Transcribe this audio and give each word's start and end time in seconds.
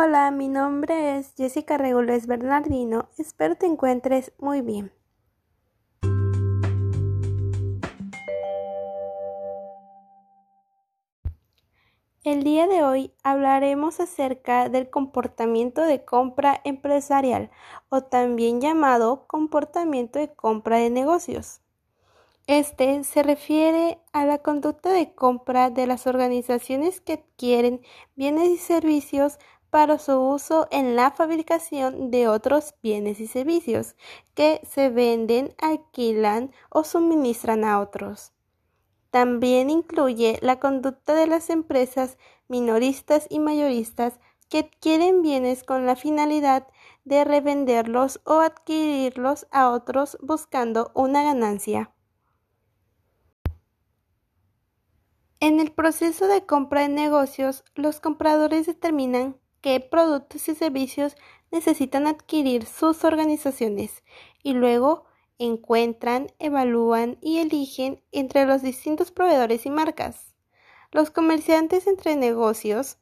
Hola, 0.00 0.30
mi 0.30 0.46
nombre 0.46 1.18
es 1.18 1.34
Jessica 1.36 1.76
Regules 1.76 2.28
Bernardino. 2.28 3.08
Espero 3.18 3.56
te 3.56 3.66
encuentres 3.66 4.30
muy 4.38 4.60
bien. 4.60 4.92
El 12.22 12.44
día 12.44 12.68
de 12.68 12.84
hoy 12.84 13.12
hablaremos 13.24 13.98
acerca 13.98 14.68
del 14.68 14.88
comportamiento 14.88 15.80
de 15.80 16.04
compra 16.04 16.60
empresarial 16.62 17.50
o 17.88 18.02
también 18.04 18.60
llamado 18.60 19.26
comportamiento 19.26 20.20
de 20.20 20.32
compra 20.32 20.76
de 20.76 20.90
negocios. 20.90 21.60
Este 22.46 23.04
se 23.04 23.22
refiere 23.22 23.98
a 24.12 24.24
la 24.24 24.38
conducta 24.38 24.90
de 24.90 25.12
compra 25.12 25.68
de 25.68 25.86
las 25.86 26.06
organizaciones 26.06 27.00
que 27.00 27.14
adquieren 27.14 27.82
bienes 28.14 28.48
y 28.48 28.56
servicios 28.56 29.38
para 29.70 29.98
su 29.98 30.18
uso 30.18 30.68
en 30.70 30.96
la 30.96 31.10
fabricación 31.10 32.10
de 32.10 32.28
otros 32.28 32.74
bienes 32.82 33.20
y 33.20 33.26
servicios 33.26 33.96
que 34.34 34.60
se 34.68 34.88
venden, 34.88 35.54
alquilan 35.58 36.52
o 36.70 36.84
suministran 36.84 37.64
a 37.64 37.80
otros. 37.80 38.32
También 39.10 39.70
incluye 39.70 40.38
la 40.42 40.60
conducta 40.60 41.14
de 41.14 41.26
las 41.26 41.50
empresas 41.50 42.18
minoristas 42.48 43.26
y 43.30 43.38
mayoristas 43.38 44.20
que 44.48 44.58
adquieren 44.60 45.22
bienes 45.22 45.62
con 45.62 45.86
la 45.86 45.96
finalidad 45.96 46.66
de 47.04 47.24
revenderlos 47.24 48.20
o 48.24 48.40
adquirirlos 48.40 49.46
a 49.50 49.70
otros 49.70 50.18
buscando 50.20 50.90
una 50.94 51.22
ganancia. 51.22 51.92
En 55.40 55.60
el 55.60 55.70
proceso 55.70 56.26
de 56.26 56.44
compra 56.46 56.82
de 56.82 56.88
negocios, 56.88 57.64
los 57.74 58.00
compradores 58.00 58.66
determinan 58.66 59.36
qué 59.60 59.80
productos 59.80 60.48
y 60.48 60.54
servicios 60.54 61.16
necesitan 61.50 62.06
adquirir 62.06 62.66
sus 62.66 63.04
organizaciones 63.04 64.02
y 64.42 64.54
luego 64.54 65.04
encuentran, 65.38 66.28
evalúan 66.38 67.18
y 67.20 67.38
eligen 67.38 68.02
entre 68.12 68.44
los 68.44 68.62
distintos 68.62 69.10
proveedores 69.10 69.66
y 69.66 69.70
marcas. 69.70 70.34
Los 70.90 71.10
comerciantes 71.10 71.86
entre 71.86 72.16
negocios 72.16 72.98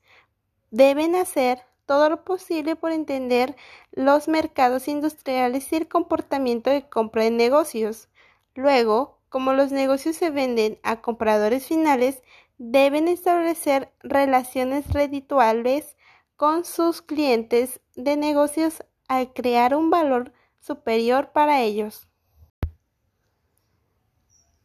deben 0.70 1.14
hacer 1.14 1.62
todo 1.86 2.10
lo 2.10 2.24
posible 2.24 2.76
por 2.76 2.90
entender 2.90 3.56
los 3.92 4.28
mercados 4.28 4.88
industriales 4.88 5.72
y 5.72 5.76
el 5.76 5.88
comportamiento 5.88 6.68
de 6.70 6.88
compra 6.88 7.22
de 7.24 7.30
negocios. 7.30 8.08
Luego, 8.54 9.18
como 9.28 9.52
los 9.52 9.70
negocios 9.70 10.16
se 10.16 10.30
venden 10.30 10.78
a 10.82 11.00
compradores 11.00 11.66
finales, 11.66 12.22
deben 12.58 13.06
establecer 13.06 13.92
relaciones 14.00 14.92
redituales 14.92 15.96
con 16.36 16.64
sus 16.64 17.02
clientes 17.02 17.80
de 17.94 18.16
negocios 18.16 18.84
al 19.08 19.32
crear 19.32 19.74
un 19.74 19.90
valor 19.90 20.32
superior 20.60 21.32
para 21.32 21.62
ellos. 21.62 22.08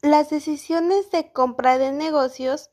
Las 0.01 0.29
decisiones 0.29 1.11
de 1.11 1.31
compra 1.31 1.77
de 1.77 1.91
negocios 1.91 2.69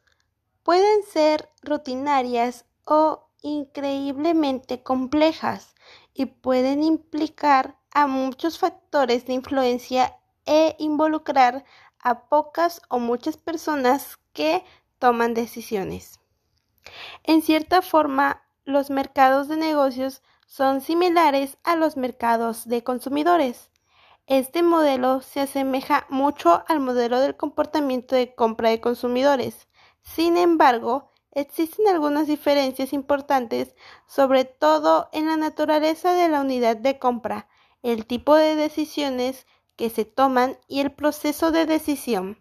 pueden 0.62 1.02
ser 1.04 1.50
rutinarias 1.62 2.64
o 2.84 3.28
increíblemente 3.42 4.82
complejas 4.82 5.74
y 6.14 6.26
pueden 6.26 6.82
implicar 6.82 7.78
a 7.92 8.06
muchos 8.06 8.58
factores 8.58 9.26
de 9.26 9.34
influencia 9.34 10.16
e 10.46 10.74
involucrar 10.78 11.64
a 12.00 12.28
pocas 12.28 12.80
o 12.88 12.98
muchas 12.98 13.36
personas 13.36 14.18
que 14.32 14.64
toman 14.98 15.34
decisiones. 15.34 16.20
En 17.24 17.42
cierta 17.42 17.82
forma, 17.82 18.42
los 18.68 18.90
mercados 18.90 19.48
de 19.48 19.56
negocios 19.56 20.20
son 20.46 20.82
similares 20.82 21.56
a 21.64 21.74
los 21.74 21.96
mercados 21.96 22.68
de 22.68 22.84
consumidores. 22.84 23.70
Este 24.26 24.62
modelo 24.62 25.22
se 25.22 25.40
asemeja 25.40 26.06
mucho 26.10 26.64
al 26.68 26.78
modelo 26.78 27.18
del 27.18 27.34
comportamiento 27.34 28.14
de 28.14 28.34
compra 28.34 28.68
de 28.68 28.82
consumidores. 28.82 29.68
Sin 30.02 30.36
embargo, 30.36 31.10
existen 31.32 31.88
algunas 31.88 32.26
diferencias 32.26 32.92
importantes, 32.92 33.74
sobre 34.06 34.44
todo 34.44 35.08
en 35.12 35.28
la 35.28 35.38
naturaleza 35.38 36.12
de 36.12 36.28
la 36.28 36.42
unidad 36.42 36.76
de 36.76 36.98
compra, 36.98 37.48
el 37.82 38.04
tipo 38.04 38.34
de 38.34 38.54
decisiones 38.54 39.46
que 39.76 39.88
se 39.88 40.04
toman 40.04 40.58
y 40.68 40.80
el 40.80 40.92
proceso 40.92 41.52
de 41.52 41.64
decisión. 41.64 42.38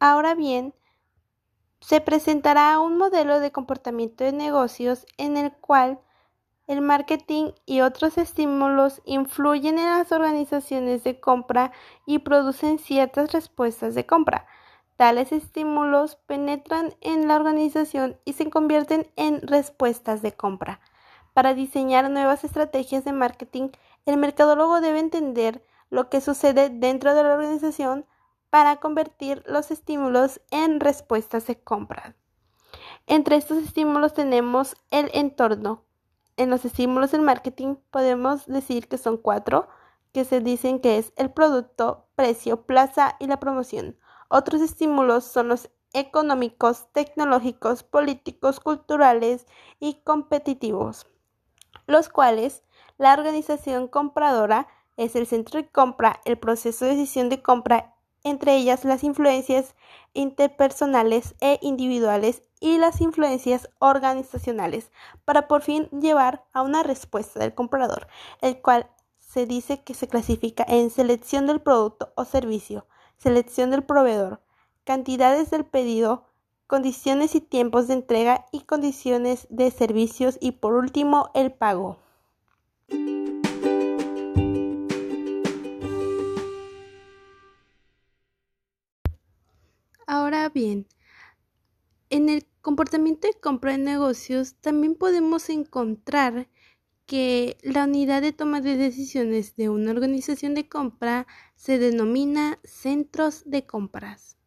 Ahora 0.00 0.34
bien, 0.34 0.74
se 1.84 2.00
presentará 2.00 2.78
un 2.78 2.96
modelo 2.96 3.40
de 3.40 3.52
comportamiento 3.52 4.24
de 4.24 4.32
negocios 4.32 5.04
en 5.18 5.36
el 5.36 5.52
cual 5.52 6.00
el 6.66 6.80
marketing 6.80 7.50
y 7.66 7.82
otros 7.82 8.16
estímulos 8.16 9.02
influyen 9.04 9.78
en 9.78 9.90
las 9.90 10.10
organizaciones 10.10 11.04
de 11.04 11.20
compra 11.20 11.72
y 12.06 12.20
producen 12.20 12.78
ciertas 12.78 13.32
respuestas 13.32 13.94
de 13.94 14.06
compra. 14.06 14.46
Tales 14.96 15.30
estímulos 15.30 16.16
penetran 16.26 16.94
en 17.02 17.28
la 17.28 17.36
organización 17.36 18.18
y 18.24 18.32
se 18.32 18.48
convierten 18.48 19.06
en 19.16 19.42
respuestas 19.46 20.22
de 20.22 20.32
compra. 20.32 20.80
Para 21.34 21.52
diseñar 21.52 22.10
nuevas 22.10 22.44
estrategias 22.44 23.04
de 23.04 23.12
marketing, 23.12 23.68
el 24.06 24.16
mercadólogo 24.16 24.80
debe 24.80 25.00
entender 25.00 25.62
lo 25.90 26.08
que 26.08 26.22
sucede 26.22 26.70
dentro 26.70 27.14
de 27.14 27.24
la 27.24 27.34
organización 27.34 28.06
para 28.54 28.76
convertir 28.76 29.42
los 29.48 29.72
estímulos 29.72 30.40
en 30.52 30.78
respuestas 30.78 31.44
de 31.48 31.58
compra. 31.58 32.14
Entre 33.08 33.34
estos 33.34 33.58
estímulos 33.58 34.14
tenemos 34.14 34.76
el 34.92 35.10
entorno. 35.12 35.82
En 36.36 36.50
los 36.50 36.64
estímulos 36.64 37.10
del 37.10 37.22
marketing 37.22 37.74
podemos 37.90 38.46
decir 38.46 38.86
que 38.86 38.96
son 38.96 39.16
cuatro, 39.16 39.66
que 40.12 40.24
se 40.24 40.38
dicen 40.38 40.78
que 40.78 40.98
es 40.98 41.12
el 41.16 41.32
producto, 41.32 42.06
precio, 42.14 42.62
plaza 42.62 43.16
y 43.18 43.26
la 43.26 43.40
promoción. 43.40 43.98
Otros 44.28 44.60
estímulos 44.60 45.24
son 45.24 45.48
los 45.48 45.68
económicos, 45.92 46.86
tecnológicos, 46.92 47.82
políticos, 47.82 48.60
culturales 48.60 49.48
y 49.80 49.94
competitivos 50.04 51.08
los 51.86 52.08
cuales 52.08 52.62
la 52.98 53.12
organización 53.12 53.88
compradora 53.88 54.68
es 54.96 55.16
el 55.16 55.26
centro 55.26 55.60
de 55.60 55.68
compra, 55.68 56.20
el 56.24 56.38
proceso 56.38 56.84
de 56.84 56.92
decisión 56.92 57.28
de 57.28 57.42
compra, 57.42 57.93
entre 58.24 58.56
ellas 58.56 58.84
las 58.84 59.04
influencias 59.04 59.74
interpersonales 60.14 61.34
e 61.40 61.58
individuales 61.62 62.42
y 62.58 62.78
las 62.78 63.00
influencias 63.00 63.68
organizacionales, 63.78 64.90
para 65.24 65.46
por 65.46 65.62
fin 65.62 65.88
llevar 65.90 66.44
a 66.52 66.62
una 66.62 66.82
respuesta 66.82 67.38
del 67.38 67.54
comprador, 67.54 68.08
el 68.40 68.60
cual 68.60 68.88
se 69.18 69.46
dice 69.46 69.82
que 69.82 69.94
se 69.94 70.08
clasifica 70.08 70.64
en 70.66 70.90
selección 70.90 71.46
del 71.46 71.60
producto 71.60 72.12
o 72.16 72.24
servicio, 72.24 72.86
selección 73.18 73.70
del 73.70 73.84
proveedor, 73.84 74.40
cantidades 74.84 75.50
del 75.50 75.64
pedido, 75.64 76.24
condiciones 76.66 77.34
y 77.34 77.40
tiempos 77.40 77.88
de 77.88 77.94
entrega 77.94 78.46
y 78.52 78.60
condiciones 78.60 79.46
de 79.50 79.70
servicios 79.70 80.38
y 80.40 80.52
por 80.52 80.74
último 80.74 81.30
el 81.34 81.52
pago. 81.52 81.98
Ahora 90.24 90.48
bien, 90.48 90.86
en 92.08 92.30
el 92.30 92.46
comportamiento 92.62 93.28
de 93.28 93.34
compra 93.34 93.72
de 93.72 93.78
negocios 93.78 94.54
también 94.54 94.94
podemos 94.94 95.50
encontrar 95.50 96.48
que 97.04 97.58
la 97.60 97.84
unidad 97.84 98.22
de 98.22 98.32
toma 98.32 98.62
de 98.62 98.78
decisiones 98.78 99.54
de 99.54 99.68
una 99.68 99.90
organización 99.90 100.54
de 100.54 100.66
compra 100.66 101.26
se 101.56 101.78
denomina 101.78 102.58
centros 102.64 103.42
de 103.44 103.66
compras, 103.66 104.38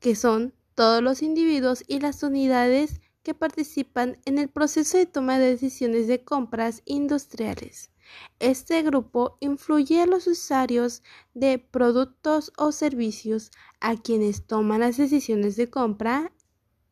que 0.00 0.16
son 0.16 0.52
todos 0.74 1.00
los 1.00 1.22
individuos 1.22 1.84
y 1.86 2.00
las 2.00 2.24
unidades 2.24 3.00
que 3.22 3.34
participan 3.34 4.18
en 4.24 4.36
el 4.38 4.48
proceso 4.48 4.98
de 4.98 5.06
toma 5.06 5.38
de 5.38 5.50
decisiones 5.50 6.08
de 6.08 6.24
compras 6.24 6.82
industriales. 6.86 7.91
Este 8.38 8.82
grupo 8.82 9.36
influye 9.40 10.02
a 10.02 10.06
los 10.06 10.26
usuarios 10.26 11.02
de 11.34 11.58
productos 11.58 12.52
o 12.56 12.72
servicios, 12.72 13.50
a 13.80 13.96
quienes 13.96 14.46
toman 14.46 14.80
las 14.80 14.96
decisiones 14.96 15.56
de 15.56 15.70
compra 15.70 16.32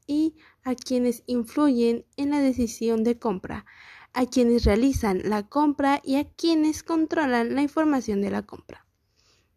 y 0.06 0.36
a 0.64 0.74
quienes 0.74 1.22
influyen 1.26 2.04
en 2.16 2.30
la 2.30 2.40
decisión 2.40 3.04
de 3.04 3.18
compra, 3.18 3.64
a 4.12 4.26
quienes 4.26 4.64
realizan 4.64 5.22
la 5.24 5.48
compra 5.48 6.00
y 6.04 6.16
a 6.16 6.28
quienes 6.28 6.82
controlan 6.82 7.54
la 7.54 7.62
información 7.62 8.20
de 8.20 8.30
la 8.30 8.42
compra. 8.42 8.86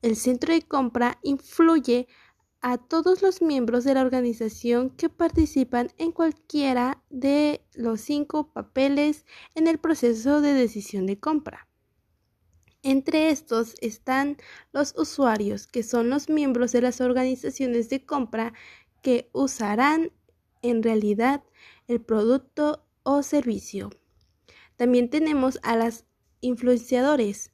El 0.01 0.15
centro 0.15 0.53
de 0.53 0.61
compra 0.61 1.17
influye 1.23 2.07
a 2.63 2.77
todos 2.77 3.21
los 3.21 3.41
miembros 3.41 3.83
de 3.83 3.93
la 3.93 4.01
organización 4.01 4.89
que 4.89 5.09
participan 5.09 5.89
en 5.97 6.13
cualquiera 6.13 7.03
de 7.09 7.61
los 7.73 7.99
cinco 7.99 8.53
papeles 8.53 9.25
en 9.53 9.67
el 9.67 9.79
proceso 9.79 10.39
de 10.39 10.53
decisión 10.53 11.05
de 11.05 11.19
compra. 11.19 11.67
Entre 12.81 13.29
estos 13.29 13.75
están 13.81 14.37
los 14.71 14.93
usuarios, 14.97 15.67
que 15.67 15.83
son 15.83 16.09
los 16.09 16.29
miembros 16.29 16.71
de 16.71 16.81
las 16.81 17.01
organizaciones 17.01 17.89
de 17.89 18.05
compra 18.05 18.53
que 19.01 19.29
usarán 19.33 20.13
en 20.61 20.83
realidad 20.83 21.43
el 21.87 22.01
producto 22.01 22.85
o 23.03 23.23
servicio. 23.23 23.89
También 24.77 25.09
tenemos 25.09 25.59
a 25.63 25.75
las 25.75 26.05
influenciadores, 26.39 27.52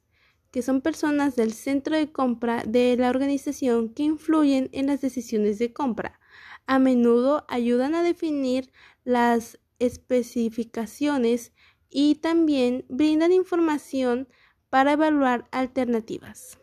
que 0.50 0.62
son 0.62 0.80
personas 0.80 1.36
del 1.36 1.52
centro 1.52 1.96
de 1.96 2.10
compra 2.10 2.62
de 2.66 2.96
la 2.96 3.10
organización 3.10 3.88
que 3.90 4.02
influyen 4.02 4.68
en 4.72 4.86
las 4.86 5.00
decisiones 5.00 5.58
de 5.58 5.72
compra. 5.72 6.18
A 6.66 6.78
menudo 6.78 7.44
ayudan 7.48 7.94
a 7.94 8.02
definir 8.02 8.72
las 9.04 9.58
especificaciones 9.78 11.52
y 11.88 12.16
también 12.16 12.84
brindan 12.88 13.32
información 13.32 14.28
para 14.68 14.92
evaluar 14.92 15.48
alternativas. 15.50 16.58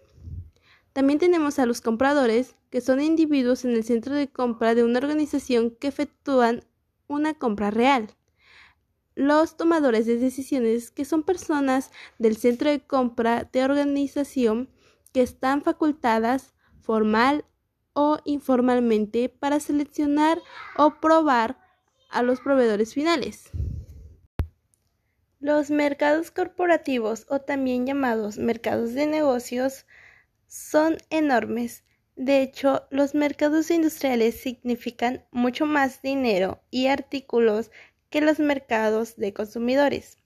También 0.94 1.20
tenemos 1.20 1.60
a 1.60 1.66
los 1.66 1.82
compradores, 1.82 2.56
que 2.70 2.82
son 2.82 3.02
individuos 3.02 3.66
en 3.66 3.72
el 3.72 3.84
centro 3.84 4.16
de 4.16 4.30
compra 4.30 4.76
de 4.76 4.84
una 4.84 5.00
organización 5.00 5.72
que 5.72 5.88
efectúan 5.88 6.64
una 7.08 7.34
compra 7.34 7.70
real. 7.70 8.17
Los 9.18 9.58
tomadores 9.58 10.06
de 10.06 10.20
decisiones, 10.20 10.92
que 10.92 11.04
son 11.04 11.24
personas 11.24 11.90
del 12.20 12.38
centro 12.38 12.70
de 12.70 12.82
compra 12.82 13.50
de 13.52 13.64
organización 13.64 14.70
que 15.12 15.24
están 15.24 15.64
facultadas 15.64 16.54
formal 16.82 17.44
o 17.94 18.20
informalmente 18.26 19.28
para 19.28 19.60
seleccionar 19.60 20.40
o 20.78 21.00
probar 21.02 21.58
a 22.12 22.22
los 22.22 22.42
proveedores 22.42 22.94
finales. 22.94 23.50
Los 25.40 25.72
mercados 25.72 26.30
corporativos 26.30 27.26
o 27.28 27.42
también 27.42 27.88
llamados 27.88 28.38
mercados 28.38 28.94
de 28.94 29.08
negocios 29.08 29.88
son 30.46 31.00
enormes. 31.10 31.86
De 32.16 32.44
hecho, 32.44 32.84
los 32.92 33.16
mercados 33.16 33.72
industriales 33.72 34.40
significan 34.40 35.26
mucho 35.32 35.66
más 35.66 36.04
dinero 36.04 36.62
y 36.70 36.86
artículos 36.86 37.72
que 38.10 38.22
los 38.22 38.40
mercados 38.40 39.16
de 39.16 39.34
consumidores. 39.34 40.18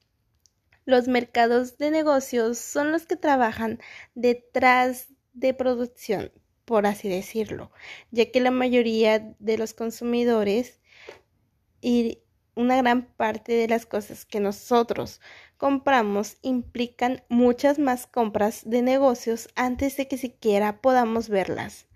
Los 0.86 1.08
mercados 1.08 1.78
de 1.78 1.92
negocios 1.92 2.58
son 2.58 2.92
los 2.92 3.06
que 3.06 3.16
trabajan 3.16 3.80
detrás 4.16 5.08
de 5.34 5.54
producción, 5.54 6.32
por 6.66 6.86
así 6.86 7.08
decirlo, 7.08 7.72
ya 8.12 8.32
que 8.32 8.42
la 8.42 8.52
mayoría 8.52 9.36
de 9.40 9.58
los 9.58 9.74
consumidores 9.74 10.80
y 11.82 12.20
una 12.56 12.78
gran 12.78 13.06
parte 13.14 13.54
de 13.54 13.68
las 13.68 13.86
cosas 13.86 14.26
que 14.26 14.40
nosotros 14.40 15.22
compramos 15.58 16.38
implican 16.42 17.24
muchas 17.30 17.80
más 17.80 18.08
compras 18.08 18.64
de 18.66 18.82
negocios 18.82 19.50
antes 19.56 19.98
de 19.98 20.08
que 20.08 20.18
siquiera 20.18 20.82
podamos 20.82 21.30
verlas. 21.30 21.88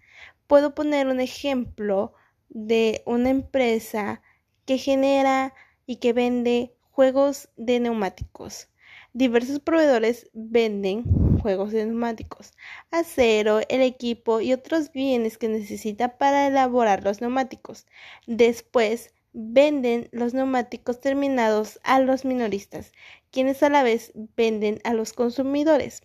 Puedo 0.47 0.75
poner 0.75 1.07
un 1.07 1.19
ejemplo 1.19 2.13
de 2.49 3.01
una 3.05 3.29
empresa 3.29 4.21
que 4.65 4.77
genera 4.77 5.53
y 5.85 5.97
que 5.97 6.13
vende 6.13 6.75
juegos 6.91 7.49
de 7.57 7.79
neumáticos. 7.79 8.69
Diversos 9.13 9.59
proveedores 9.59 10.29
venden 10.33 11.03
juegos 11.39 11.71
de 11.71 11.85
neumáticos, 11.85 12.53
acero, 12.91 13.59
el 13.69 13.81
equipo 13.81 14.41
y 14.41 14.51
otros 14.51 14.91
bienes 14.91 15.37
que 15.37 15.47
necesita 15.47 16.17
para 16.17 16.47
elaborar 16.47 17.03
los 17.03 17.21
neumáticos. 17.21 17.85
Después 18.27 19.13
venden 19.33 20.09
los 20.11 20.33
neumáticos 20.33 21.01
terminados 21.01 21.79
a 21.83 21.99
los 21.99 22.25
minoristas, 22.25 22.91
quienes 23.31 23.61
a 23.63 23.69
la 23.69 23.83
vez 23.83 24.11
venden 24.35 24.79
a 24.85 24.93
los 24.93 25.13
consumidores. 25.13 26.01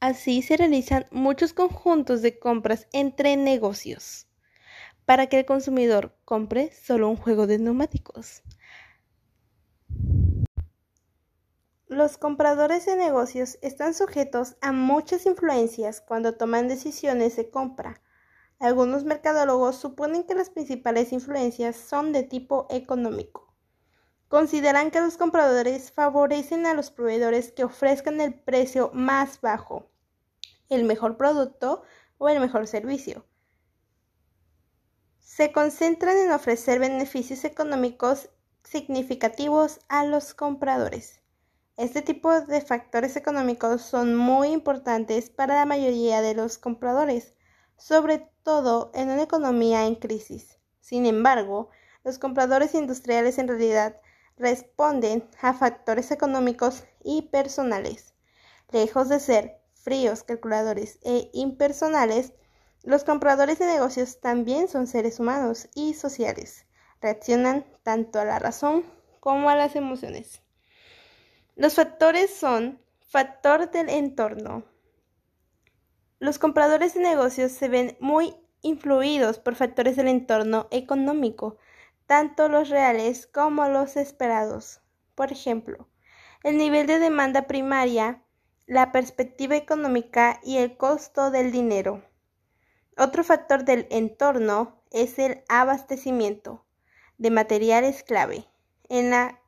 Así 0.00 0.42
se 0.42 0.58
realizan 0.58 1.06
muchos 1.10 1.54
conjuntos 1.54 2.20
de 2.20 2.38
compras 2.38 2.86
entre 2.92 3.36
negocios 3.36 4.26
para 5.06 5.26
que 5.26 5.38
el 5.38 5.46
consumidor 5.46 6.16
compre 6.24 6.70
solo 6.72 7.08
un 7.08 7.16
juego 7.16 7.46
de 7.46 7.58
neumáticos. 7.58 8.42
Los 12.04 12.18
compradores 12.18 12.84
de 12.84 12.96
negocios 12.96 13.56
están 13.62 13.94
sujetos 13.94 14.56
a 14.60 14.72
muchas 14.72 15.24
influencias 15.24 16.02
cuando 16.02 16.34
toman 16.34 16.68
decisiones 16.68 17.34
de 17.36 17.48
compra. 17.48 18.02
Algunos 18.58 19.04
mercadólogos 19.04 19.76
suponen 19.76 20.24
que 20.24 20.34
las 20.34 20.50
principales 20.50 21.14
influencias 21.14 21.76
son 21.76 22.12
de 22.12 22.22
tipo 22.22 22.66
económico. 22.68 23.54
Consideran 24.28 24.90
que 24.90 25.00
los 25.00 25.16
compradores 25.16 25.92
favorecen 25.92 26.66
a 26.66 26.74
los 26.74 26.90
proveedores 26.90 27.52
que 27.52 27.64
ofrezcan 27.64 28.20
el 28.20 28.34
precio 28.34 28.90
más 28.92 29.40
bajo, 29.40 29.88
el 30.68 30.84
mejor 30.84 31.16
producto 31.16 31.84
o 32.18 32.28
el 32.28 32.38
mejor 32.38 32.66
servicio. 32.66 33.24
Se 35.20 35.52
concentran 35.52 36.18
en 36.18 36.32
ofrecer 36.32 36.80
beneficios 36.80 37.46
económicos 37.46 38.28
significativos 38.62 39.80
a 39.88 40.04
los 40.04 40.34
compradores. 40.34 41.23
Este 41.76 42.02
tipo 42.02 42.30
de 42.40 42.60
factores 42.60 43.16
económicos 43.16 43.82
son 43.82 44.14
muy 44.14 44.52
importantes 44.52 45.28
para 45.28 45.56
la 45.56 45.66
mayoría 45.66 46.22
de 46.22 46.32
los 46.32 46.56
compradores, 46.56 47.34
sobre 47.76 48.30
todo 48.44 48.92
en 48.94 49.10
una 49.10 49.24
economía 49.24 49.84
en 49.84 49.96
crisis. 49.96 50.60
Sin 50.80 51.04
embargo, 51.04 51.70
los 52.04 52.20
compradores 52.20 52.76
industriales 52.76 53.38
en 53.38 53.48
realidad 53.48 54.00
responden 54.36 55.28
a 55.42 55.52
factores 55.52 56.12
económicos 56.12 56.84
y 57.02 57.22
personales. 57.22 58.14
Lejos 58.70 59.08
de 59.08 59.18
ser 59.18 59.58
fríos, 59.72 60.22
calculadores 60.22 61.00
e 61.02 61.28
impersonales, 61.32 62.34
los 62.84 63.02
compradores 63.02 63.58
de 63.58 63.66
negocios 63.66 64.20
también 64.20 64.68
son 64.68 64.86
seres 64.86 65.18
humanos 65.18 65.68
y 65.74 65.94
sociales. 65.94 66.66
Reaccionan 67.00 67.66
tanto 67.82 68.20
a 68.20 68.24
la 68.24 68.38
razón 68.38 68.84
como 69.18 69.50
a 69.50 69.56
las 69.56 69.74
emociones. 69.74 70.43
Los 71.56 71.76
factores 71.76 72.34
son 72.34 72.80
factor 73.00 73.70
del 73.70 73.88
entorno. 73.88 74.64
Los 76.18 76.40
compradores 76.40 76.94
de 76.94 77.00
negocios 77.00 77.52
se 77.52 77.68
ven 77.68 77.96
muy 78.00 78.34
influidos 78.62 79.38
por 79.38 79.54
factores 79.54 79.94
del 79.94 80.08
entorno 80.08 80.66
económico, 80.72 81.56
tanto 82.06 82.48
los 82.48 82.70
reales 82.70 83.28
como 83.28 83.68
los 83.68 83.96
esperados. 83.96 84.80
Por 85.14 85.30
ejemplo, 85.30 85.88
el 86.42 86.56
nivel 86.56 86.88
de 86.88 86.98
demanda 86.98 87.42
primaria, 87.42 88.20
la 88.66 88.90
perspectiva 88.90 89.54
económica 89.54 90.40
y 90.42 90.56
el 90.56 90.76
costo 90.76 91.30
del 91.30 91.52
dinero. 91.52 92.02
Otro 92.96 93.22
factor 93.22 93.64
del 93.64 93.86
entorno 93.90 94.82
es 94.90 95.20
el 95.20 95.44
abastecimiento 95.48 96.64
de 97.18 97.30
materiales 97.30 98.02
clave. 98.02 98.44
En 98.88 99.10
la 99.10 99.40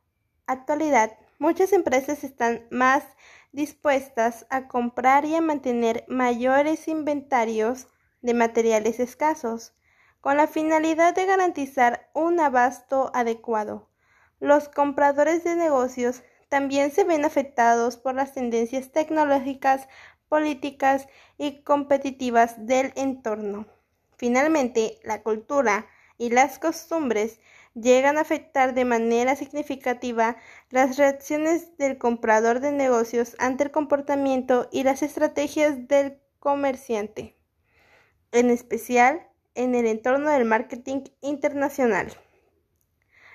actualidad, 0.45 1.17
Muchas 1.39 1.71
empresas 1.71 2.23
están 2.23 2.65
más 2.71 3.03
dispuestas 3.51 4.47
a 4.49 4.67
comprar 4.67 5.23
y 5.25 5.35
a 5.35 5.41
mantener 5.41 6.03
mayores 6.07 6.87
inventarios 6.87 7.87
de 8.21 8.33
materiales 8.33 8.99
escasos, 8.99 9.75
con 10.19 10.37
la 10.37 10.47
finalidad 10.47 11.13
de 11.13 11.27
garantizar 11.27 12.09
un 12.13 12.39
abasto 12.39 13.11
adecuado. 13.13 13.87
Los 14.39 14.67
compradores 14.67 15.43
de 15.43 15.55
negocios 15.55 16.23
también 16.49 16.91
se 16.91 17.03
ven 17.03 17.23
afectados 17.23 17.97
por 17.97 18.15
las 18.15 18.33
tendencias 18.33 18.91
tecnológicas, 18.91 19.87
políticas 20.29 21.07
y 21.37 21.61
competitivas 21.61 22.65
del 22.65 22.93
entorno. 22.95 23.67
Finalmente, 24.17 24.99
la 25.03 25.21
cultura 25.21 25.85
y 26.17 26.31
las 26.31 26.57
costumbres 26.57 27.39
llegan 27.79 28.17
a 28.17 28.21
afectar 28.21 28.73
de 28.73 28.85
manera 28.85 29.35
significativa 29.35 30.37
las 30.69 30.97
reacciones 30.97 31.77
del 31.77 31.97
comprador 31.97 32.59
de 32.59 32.71
negocios 32.71 33.35
ante 33.37 33.65
el 33.65 33.71
comportamiento 33.71 34.67
y 34.71 34.83
las 34.83 35.03
estrategias 35.03 35.87
del 35.87 36.19
comerciante, 36.39 37.37
en 38.31 38.49
especial 38.49 39.27
en 39.53 39.75
el 39.75 39.85
entorno 39.85 40.31
del 40.31 40.45
marketing 40.45 41.03
internacional. 41.21 42.11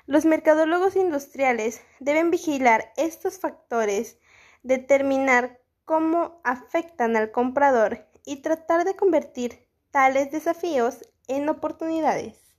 Los 0.07 0.25
mercadólogos 0.25 0.97
industriales 0.97 1.81
deben 2.01 2.31
vigilar 2.31 2.93
estos 2.97 3.39
factores, 3.39 4.19
determinar 4.65 5.61
cómo 5.85 6.41
afectan 6.43 7.17
al 7.17 7.31
comprador 7.31 8.09
y 8.25 8.43
tratar 8.43 8.85
de 8.85 8.97
convertir 8.97 9.69
tales 9.93 10.33
desafíos 10.33 11.09
en 11.29 11.49
oportunidades. 11.49 12.52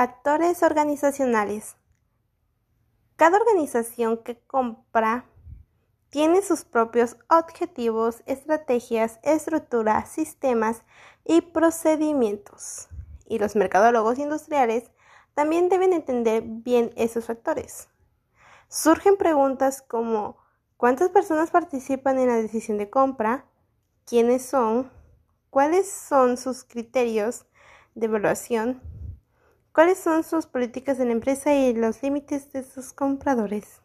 Factores 0.00 0.62
organizacionales. 0.62 1.76
Cada 3.16 3.36
organización 3.36 4.16
que 4.16 4.40
compra 4.46 5.26
tiene 6.08 6.40
sus 6.40 6.64
propios 6.64 7.18
objetivos, 7.28 8.22
estrategias, 8.24 9.20
estructuras, 9.22 10.08
sistemas 10.08 10.84
y 11.26 11.42
procedimientos. 11.42 12.88
Y 13.26 13.40
los 13.40 13.56
mercadólogos 13.56 14.18
industriales 14.18 14.90
también 15.34 15.68
deben 15.68 15.92
entender 15.92 16.44
bien 16.46 16.94
esos 16.96 17.26
factores. 17.26 17.90
Surgen 18.68 19.18
preguntas 19.18 19.82
como 19.82 20.38
¿cuántas 20.78 21.10
personas 21.10 21.50
participan 21.50 22.18
en 22.18 22.28
la 22.28 22.36
decisión 22.36 22.78
de 22.78 22.88
compra? 22.88 23.44
¿Quiénes 24.06 24.46
son? 24.46 24.90
cuáles 25.50 25.90
son 25.90 26.38
sus 26.38 26.64
criterios 26.64 27.44
de 27.94 28.06
evaluación, 28.06 28.80
cuáles 29.72 29.98
son 29.98 30.24
sus 30.24 30.46
políticas 30.46 30.98
de 30.98 31.06
la 31.06 31.12
empresa 31.12 31.54
y 31.54 31.74
los 31.74 32.02
límites 32.02 32.52
de 32.52 32.62
sus 32.62 32.92
compradores. 32.92 33.80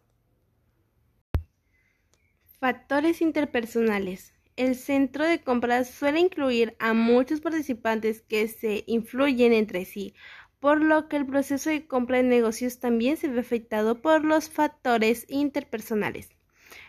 Factores 2.60 3.22
interpersonales. 3.22 4.34
El 4.56 4.76
centro 4.76 5.26
de 5.26 5.44
compras 5.44 5.90
suele 5.90 6.22
incluir 6.22 6.76
a 6.80 6.94
muchos 6.94 7.42
participantes 7.42 8.22
que 8.22 8.48
se 8.48 8.86
influyen 8.88 9.52
entre 9.52 9.84
sí, 9.86 10.16
por 10.60 10.82
lo 10.82 11.08
que 11.10 11.18
el 11.18 11.26
proceso 11.26 11.70
de 11.70 11.86
compra 11.86 12.18
de 12.18 12.24
negocios 12.24 12.80
también 12.80 13.18
se 13.18 13.28
ve 13.28 13.42
afectado 13.42 14.02
por 14.02 14.24
los 14.24 14.50
factores 14.50 15.26
interpersonales. 15.30 16.30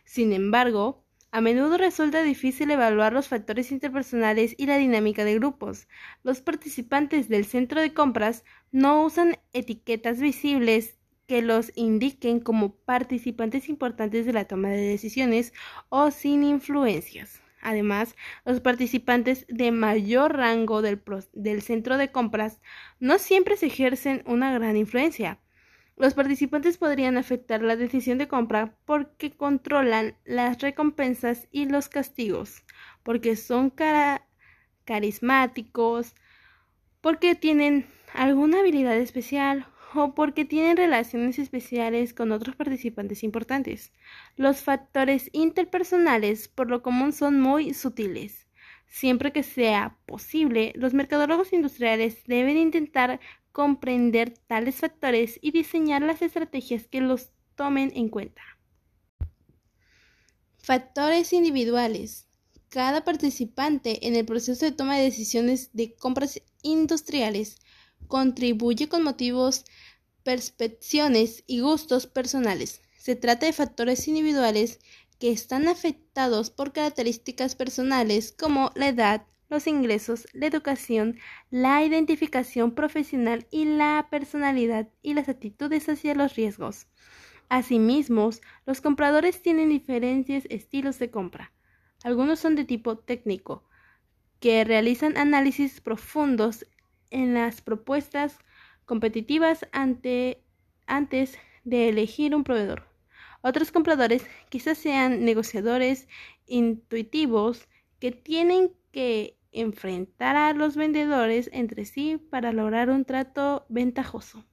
Sin 0.05 0.33
embargo, 0.33 1.05
a 1.33 1.43
menudo 1.43 1.77
resulta 1.77 2.23
difícil 2.23 2.71
evaluar 2.71 3.13
los 3.13 3.29
factores 3.29 3.71
interpersonales 3.71 4.55
y 4.57 4.65
la 4.65 4.79
dinámica 4.79 5.25
de 5.25 5.35
grupos. 5.35 5.89
Los 6.23 6.41
participantes 6.41 7.29
del 7.29 7.45
centro 7.45 7.81
de 7.81 7.93
compras 7.93 8.45
no 8.73 9.05
usan 9.05 9.39
etiquetas 9.53 10.21
visibles 10.21 10.97
que 11.27 11.43
los 11.43 11.73
indiquen 11.75 12.41
como 12.41 12.75
participantes 12.77 13.69
importantes 13.69 14.27
de 14.27 14.33
la 14.33 14.47
toma 14.47 14.69
de 14.69 14.83
decisiones 14.89 15.53
o 15.89 16.11
sin 16.11 16.45
influencias. 16.45 17.43
Además, 17.61 18.15
los 18.45 18.61
participantes 18.61 19.45
de 19.49 19.73
mayor 19.73 20.37
rango 20.37 20.83
del, 20.83 21.03
centro 21.63 21.99
de 21.99 22.13
compras 22.13 22.61
no 23.01 23.19
siempre 23.19 23.57
se 23.57 23.67
ejercen 23.67 24.23
una 24.25 24.53
gran 24.55 24.77
influencia. 24.77 25.41
Los 25.97 26.15
participantes 26.15 26.79
podrían 26.79 27.17
afectar 27.17 27.63
la 27.63 27.75
decisión 27.75 28.19
de 28.19 28.29
compra 28.29 28.77
porque 28.85 29.37
controlan 29.37 30.17
las 30.25 30.61
recompensas 30.61 31.49
y 31.51 31.65
los 31.67 31.89
castigos, 31.89 32.63
porque 33.03 33.35
son 33.35 33.73
carismáticos, 34.85 36.15
porque 37.01 37.35
tienen 37.35 37.87
alguna 38.17 38.61
habilidad 38.61 38.97
especial 38.97 39.67
o 39.95 40.15
porque 40.15 40.45
tienen 40.45 40.77
relaciones 40.77 41.39
especiales 41.39 42.15
con 42.15 42.33
otros 42.33 42.57
participantes 42.57 43.23
importantes. 43.23 43.93
Los 44.37 44.63
factores 44.63 45.31
interpersonales 45.33 46.49
por 46.49 46.69
lo 46.69 46.83
común 46.83 47.13
son 47.13 47.41
muy 47.41 47.75
sutiles. 47.75 48.47
Siempre 48.89 49.33
que 49.33 49.43
sea 49.43 49.99
posible, 50.07 50.73
los 50.77 50.95
mercadólogos 50.95 51.53
industriales 51.53 52.25
deben 52.27 52.57
intentar 52.57 53.21
comprender 53.53 54.35
tales 54.47 54.77
factores 54.77 55.39
y 55.43 55.51
diseñar 55.51 56.03
las 56.03 56.23
estrategias 56.23 56.87
que 56.87 57.01
los 57.01 57.31
tomen 57.55 57.93
en 57.95 58.09
cuenta. 58.09 58.43
Factores 60.59 61.33
individuales. 61.33 62.29
Cada 62.69 63.05
participante 63.05 64.07
en 64.07 64.17
el 64.17 64.27
proceso 64.27 64.65
de 64.65 64.73
toma 64.73 64.97
de 64.97 65.05
decisiones 65.05 65.71
de 65.73 65.95
compras 65.95 66.43
industriales 66.63 67.59
contribuye 68.09 68.89
con 68.89 69.03
motivos, 69.03 69.65
percepciones 70.23 71.45
y 71.47 71.61
gustos 71.61 72.07
personales. 72.07 72.83
Se 72.99 73.15
trata 73.15 73.47
de 73.47 73.53
factores 73.53 74.09
individuales 74.09 74.81
que 75.19 75.31
están 75.31 75.69
afectados 75.69 76.51
por 76.51 76.73
características 76.73 77.55
personales 77.55 78.35
como 78.37 78.73
la 78.75 78.89
edad, 78.89 79.27
los 79.49 79.67
ingresos, 79.67 80.27
la 80.33 80.47
educación, 80.47 81.19
la 81.51 81.85
identificación 81.85 82.75
profesional 82.75 83.47
y 83.51 83.65
la 83.65 84.09
personalidad 84.11 84.89
y 85.03 85.15
las 85.15 85.29
actitudes 85.29 85.89
hacia 85.89 86.15
los 86.15 86.35
riesgos. 86.35 86.89
Asimismo, 87.49 88.31
los 88.67 88.81
compradores 88.81 89.41
tienen 89.41 89.69
diferentes 89.69 90.45
estilos 90.51 90.99
de 90.99 91.11
compra. 91.11 91.53
Algunos 92.03 92.41
son 92.41 92.57
de 92.57 92.65
tipo 92.65 92.99
técnico, 92.99 93.65
que 94.41 94.65
realizan 94.65 95.17
análisis 95.17 95.81
profundos 95.81 96.67
en 97.11 97.35
las 97.35 97.61
propuestas 97.61 98.39
competitivas 98.85 99.67
ante, 99.73 100.43
antes 100.87 101.39
de 101.65 101.89
elegir 101.89 102.35
un 102.35 102.45
proveedor. 102.45 102.89
Otros 103.43 103.73
compradores 103.73 104.27
quizás 104.49 104.79
sean 104.79 105.25
negociadores 105.25 106.09
intuitivos 106.47 107.69
que 108.01 108.13
tienen 108.13 108.73
que 108.93 109.39
enfrentar 109.53 110.37
a 110.37 110.53
los 110.53 110.77
vendedores 110.77 111.49
entre 111.53 111.85
sí 111.85 112.19
para 112.19 112.53
lograr 112.53 112.91
un 112.91 113.05
trato 113.05 113.65
ventajoso. 113.69 114.45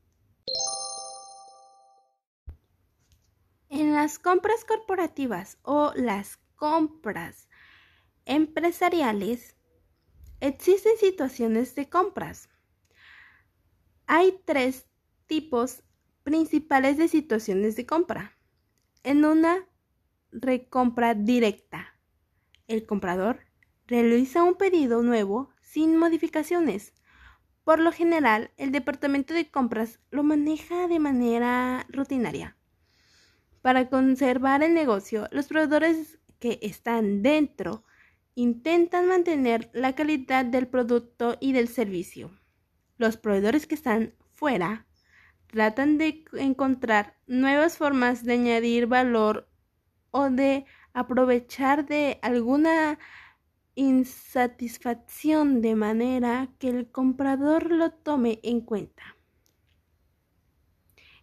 En 3.69 3.93
las 3.93 4.19
compras 4.19 4.63
corporativas 4.65 5.57
o 5.63 5.91
las 5.95 6.37
compras 6.55 7.49
empresariales, 8.25 9.55
Existen 10.43 10.97
situaciones 10.97 11.73
de 11.73 11.87
compras. 11.87 12.49
Hay 14.07 14.41
tres 14.43 14.87
tipos 15.25 15.83
principales 16.23 16.97
de 16.97 17.07
situaciones 17.07 17.77
de 17.77 17.85
compra. 17.85 18.37
En 19.03 19.23
una 19.23 19.65
recompra 20.33 21.13
directa, 21.13 21.97
el 22.67 22.85
comprador 22.85 23.39
realiza 23.87 24.43
un 24.43 24.55
pedido 24.55 25.01
nuevo 25.01 25.51
sin 25.61 25.95
modificaciones. 25.95 26.93
Por 27.63 27.79
lo 27.79 27.93
general, 27.93 28.51
el 28.57 28.73
departamento 28.73 29.33
de 29.33 29.49
compras 29.49 30.01
lo 30.11 30.23
maneja 30.23 30.89
de 30.89 30.99
manera 30.99 31.85
rutinaria. 31.87 32.57
Para 33.61 33.89
conservar 33.89 34.61
el 34.61 34.73
negocio, 34.73 35.29
los 35.31 35.47
proveedores 35.47 36.19
que 36.39 36.59
están 36.61 37.21
dentro 37.21 37.85
intentan 38.35 39.07
mantener 39.07 39.69
la 39.73 39.93
calidad 39.93 40.45
del 40.45 40.67
producto 40.67 41.37
y 41.39 41.53
del 41.53 41.67
servicio. 41.67 42.31
Los 42.97 43.17
proveedores 43.17 43.67
que 43.67 43.75
están 43.75 44.13
fuera 44.33 44.87
tratan 45.47 45.97
de 45.97 46.25
encontrar 46.33 47.15
nuevas 47.27 47.77
formas 47.77 48.23
de 48.23 48.33
añadir 48.33 48.87
valor 48.87 49.47
o 50.11 50.29
de 50.29 50.65
aprovechar 50.93 51.85
de 51.85 52.19
alguna 52.21 52.99
insatisfacción 53.75 55.61
de 55.61 55.75
manera 55.75 56.49
que 56.59 56.69
el 56.69 56.91
comprador 56.91 57.71
lo 57.71 57.91
tome 57.91 58.39
en 58.43 58.61
cuenta. 58.61 59.15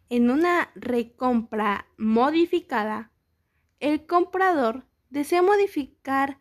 En 0.09 0.31
una 0.31 0.71
recompra 0.75 1.87
modificada, 1.97 3.13
el 3.79 4.07
comprador 4.07 4.85
desea 5.09 5.43
modificar 5.43 6.41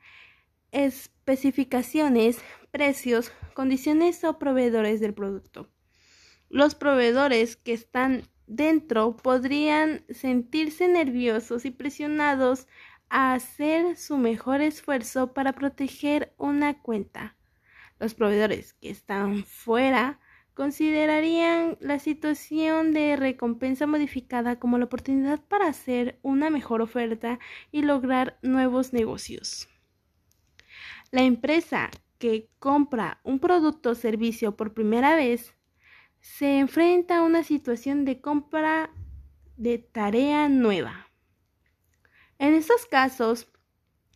especificaciones, 0.72 2.40
precios, 2.72 3.32
condiciones 3.54 4.24
o 4.24 4.40
proveedores 4.40 5.00
del 5.00 5.14
producto. 5.14 5.70
Los 6.50 6.76
proveedores 6.76 7.56
que 7.56 7.74
están 7.74 8.24
dentro 8.48 9.16
podrían 9.16 10.04
sentirse 10.10 10.88
nerviosos 10.88 11.66
y 11.66 11.72
presionados 11.72 12.68
a 13.10 13.34
hacer 13.34 13.96
su 13.96 14.18
mejor 14.18 14.62
esfuerzo 14.62 15.34
para 15.34 15.54
proteger 15.54 16.34
una 16.38 16.82
cuenta. 16.82 17.36
Los 18.00 18.14
proveedores 18.14 18.74
que 18.74 18.90
están 18.90 19.44
fuera 19.46 20.20
considerarían 20.54 21.78
la 21.80 22.00
situación 22.00 22.94
de 22.94 23.16
recompensa 23.16 23.88
modificada 23.88 24.60
como 24.60 24.78
la 24.78 24.86
oportunidad 24.86 25.42
para 25.42 25.68
hacer 25.68 26.20
una 26.22 26.50
mejor 26.50 26.82
oferta 26.82 27.40
y 27.72 27.82
lograr 27.84 28.38
nuevos 28.42 28.92
negocios. 28.94 29.70
La 31.12 31.24
empresa 31.24 31.90
que 32.20 32.50
compra 32.60 33.20
un 33.24 33.40
producto 33.40 33.92
o 33.92 33.96
servicio 33.96 34.56
por 34.56 34.76
primera 34.76 35.16
vez 35.16 35.56
se 36.22 36.60
enfrenta 36.60 37.18
a 37.18 37.24
una 37.24 37.44
situación 37.44 38.06
de 38.06 38.22
compra 38.22 38.92
de 39.58 39.80
tarea 39.80 40.48
nueva. 40.50 41.08
En 42.38 42.54
estos 42.54 42.86
casos, 42.86 43.52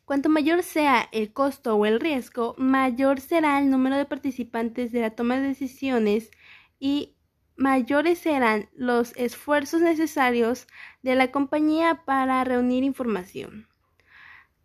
cuanto 0.06 0.30
mayor 0.30 0.62
sea 0.62 1.10
el 1.12 1.34
costo 1.34 1.76
o 1.76 1.86
el 1.86 2.00
riesgo, 2.00 2.54
mayor 2.58 3.20
será 3.20 3.60
el 3.60 3.72
número 3.72 3.98
de 3.98 4.06
participantes 4.06 4.92
de 4.92 5.02
la 5.02 5.16
toma 5.16 5.38
de 5.38 5.48
decisiones 5.48 6.30
y 6.80 7.16
mayores 7.56 8.20
serán 8.20 8.70
los 8.74 9.16
esfuerzos 9.18 9.82
necesarios 9.82 10.68
de 11.02 11.16
la 11.16 11.32
compañía 11.32 12.04
para 12.06 12.44
reunir 12.44 12.84
información. 12.84 13.73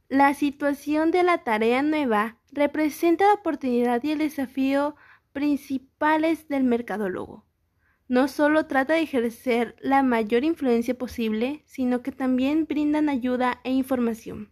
La 0.09 0.33
situación 0.33 1.11
de 1.11 1.23
la 1.23 1.45
tarea 1.45 1.83
nueva 1.83 2.38
representa 2.50 3.27
la 3.27 3.35
oportunidad 3.35 4.03
y 4.03 4.12
el 4.12 4.19
desafío 4.21 4.97
principales 5.33 6.49
del 6.49 6.65
mercadólogo. 6.65 7.45
No 8.09 8.27
solo 8.27 8.65
trata 8.65 8.95
de 8.95 9.03
ejercer 9.03 9.77
la 9.81 10.03
mayor 10.03 10.45
influencia 10.45 10.97
posible, 10.97 11.62
sino 11.67 12.03
que 12.03 12.11
también 12.11 12.65
brindan 12.65 13.11
ayuda 13.11 13.61
e 13.65 13.71
información. 13.71 14.50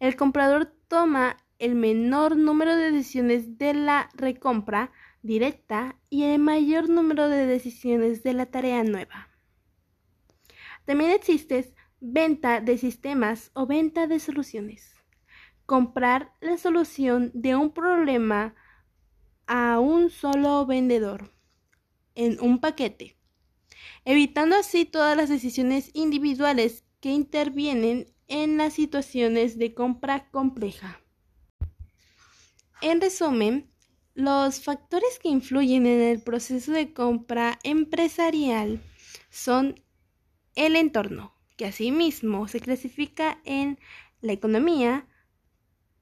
El 0.00 0.16
comprador 0.16 0.74
toma 0.88 1.36
el 1.60 1.76
menor 1.76 2.36
número 2.36 2.74
de 2.74 2.90
decisiones 2.90 3.56
de 3.56 3.74
la 3.74 4.08
recompra 4.14 4.90
directa 5.22 5.94
y 6.10 6.24
el 6.24 6.40
mayor 6.40 6.88
número 6.88 7.28
de 7.28 7.46
decisiones 7.46 8.24
de 8.24 8.32
la 8.32 8.46
tarea 8.46 8.82
nueva. 8.82 9.28
También 10.86 11.12
existe 11.12 11.72
venta 12.00 12.60
de 12.60 12.78
sistemas 12.78 13.50
o 13.54 13.66
venta 13.66 14.06
de 14.06 14.18
soluciones. 14.20 14.94
comprar 15.68 16.32
la 16.40 16.56
solución 16.56 17.30
de 17.34 17.54
un 17.54 17.72
problema 17.72 18.54
a 19.46 19.78
un 19.80 20.08
solo 20.08 20.64
vendedor 20.64 21.30
en 22.14 22.40
un 22.40 22.58
paquete, 22.58 23.18
evitando 24.06 24.56
así 24.56 24.86
todas 24.86 25.14
las 25.14 25.28
decisiones 25.28 25.90
individuales 25.92 26.84
que 27.00 27.10
intervienen 27.10 28.06
en 28.28 28.56
las 28.56 28.72
situaciones 28.72 29.58
de 29.58 29.74
compra 29.74 30.30
compleja. 30.30 31.02
En 32.80 33.02
resumen, 33.02 33.70
los 34.14 34.62
factores 34.62 35.18
que 35.18 35.28
influyen 35.28 35.86
en 35.86 36.00
el 36.00 36.22
proceso 36.22 36.72
de 36.72 36.94
compra 36.94 37.58
empresarial 37.62 38.80
son 39.28 39.84
el 40.54 40.76
entorno, 40.76 41.34
que 41.58 41.66
asimismo 41.66 42.46
se 42.46 42.60
clasifica 42.60 43.40
en 43.44 43.80
la 44.20 44.32
economía, 44.32 45.06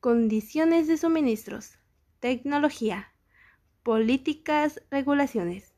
condiciones 0.01 0.87
de 0.87 0.99
suministros, 0.99 1.79
tecnología, 2.21 3.15
políticas, 3.83 4.83
regulaciones, 4.91 5.75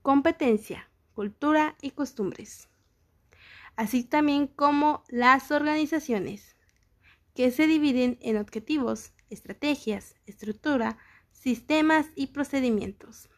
competencia, 0.00 0.88
cultura 1.12 1.76
y 1.82 1.90
costumbres, 1.90 2.68
así 3.74 4.04
también 4.04 4.46
como 4.46 5.02
las 5.08 5.50
organizaciones, 5.50 6.54
que 7.34 7.50
se 7.50 7.66
dividen 7.66 8.16
en 8.20 8.36
objetivos, 8.36 9.12
estrategias, 9.28 10.14
estructura, 10.24 10.98
sistemas 11.32 12.06
y 12.14 12.28
procedimientos, 12.28 13.28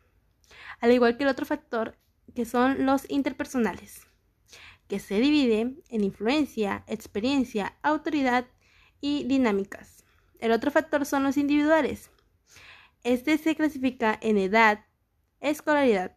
al 0.80 0.92
igual 0.92 1.16
que 1.16 1.22
el 1.22 1.30
otro 1.30 1.46
factor 1.46 1.96
que 2.34 2.44
son 2.44 2.84
los 2.84 3.08
interpersonales, 3.08 4.09
que 4.90 4.98
se 4.98 5.20
divide 5.20 5.76
en 5.88 6.04
influencia, 6.04 6.82
experiencia, 6.88 7.78
autoridad 7.80 8.46
y 9.00 9.22
dinámicas. 9.22 10.04
El 10.40 10.50
otro 10.50 10.72
factor 10.72 11.06
son 11.06 11.22
los 11.22 11.36
individuales. 11.36 12.10
Este 13.04 13.38
se 13.38 13.54
clasifica 13.54 14.18
en 14.20 14.36
edad, 14.36 14.84
escolaridad, 15.38 16.16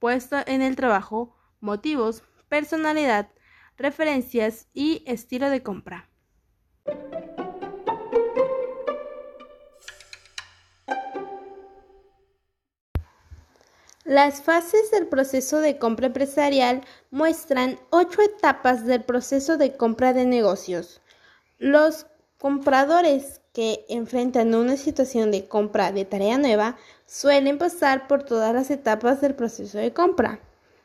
puesto 0.00 0.36
en 0.48 0.62
el 0.62 0.74
trabajo, 0.74 1.36
motivos, 1.60 2.24
personalidad, 2.48 3.30
referencias 3.76 4.66
y 4.74 5.04
estilo 5.06 5.48
de 5.48 5.62
compra. 5.62 6.10
Las 14.08 14.40
fases 14.40 14.90
del 14.90 15.06
proceso 15.06 15.60
de 15.60 15.76
compra 15.76 16.06
empresarial 16.06 16.80
muestran 17.10 17.78
ocho 17.90 18.22
etapas 18.22 18.86
del 18.86 19.04
proceso 19.04 19.58
de 19.58 19.76
compra 19.76 20.14
de 20.14 20.24
negocios. 20.24 21.02
Los 21.58 22.06
compradores 22.38 23.42
que 23.52 23.84
enfrentan 23.90 24.54
una 24.54 24.78
situación 24.78 25.30
de 25.30 25.46
compra 25.46 25.92
de 25.92 26.06
tarea 26.06 26.38
nueva 26.38 26.78
suelen 27.04 27.58
pasar 27.58 28.08
por 28.08 28.22
todas 28.22 28.54
las 28.54 28.70
etapas 28.70 29.20
del 29.20 29.34
proceso 29.34 29.76
de 29.76 29.92
compra. 29.92 30.40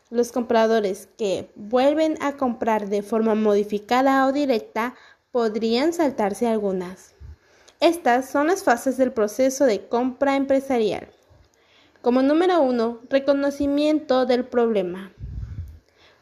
Los 0.10 0.34
compradores 0.34 1.08
que 1.18 1.50
vuelven 1.56 2.18
a 2.20 2.34
comprar 2.34 2.90
de 2.90 3.04
forma 3.04 3.36
modificada 3.36 4.28
o 4.28 4.34
directa 4.34 4.96
podrían 5.32 5.94
saltarse 5.94 6.46
algunas. 6.46 7.16
Estas 7.80 8.30
son 8.30 8.48
las 8.48 8.66
fases 8.66 8.98
del 8.98 9.14
proceso 9.14 9.64
de 9.64 9.88
compra 9.88 10.36
empresarial. 10.36 11.08
Como 12.04 12.22
número 12.22 12.62
uno, 12.62 13.00
reconocimiento 13.10 14.26
del 14.26 14.44
problema. 14.44 15.14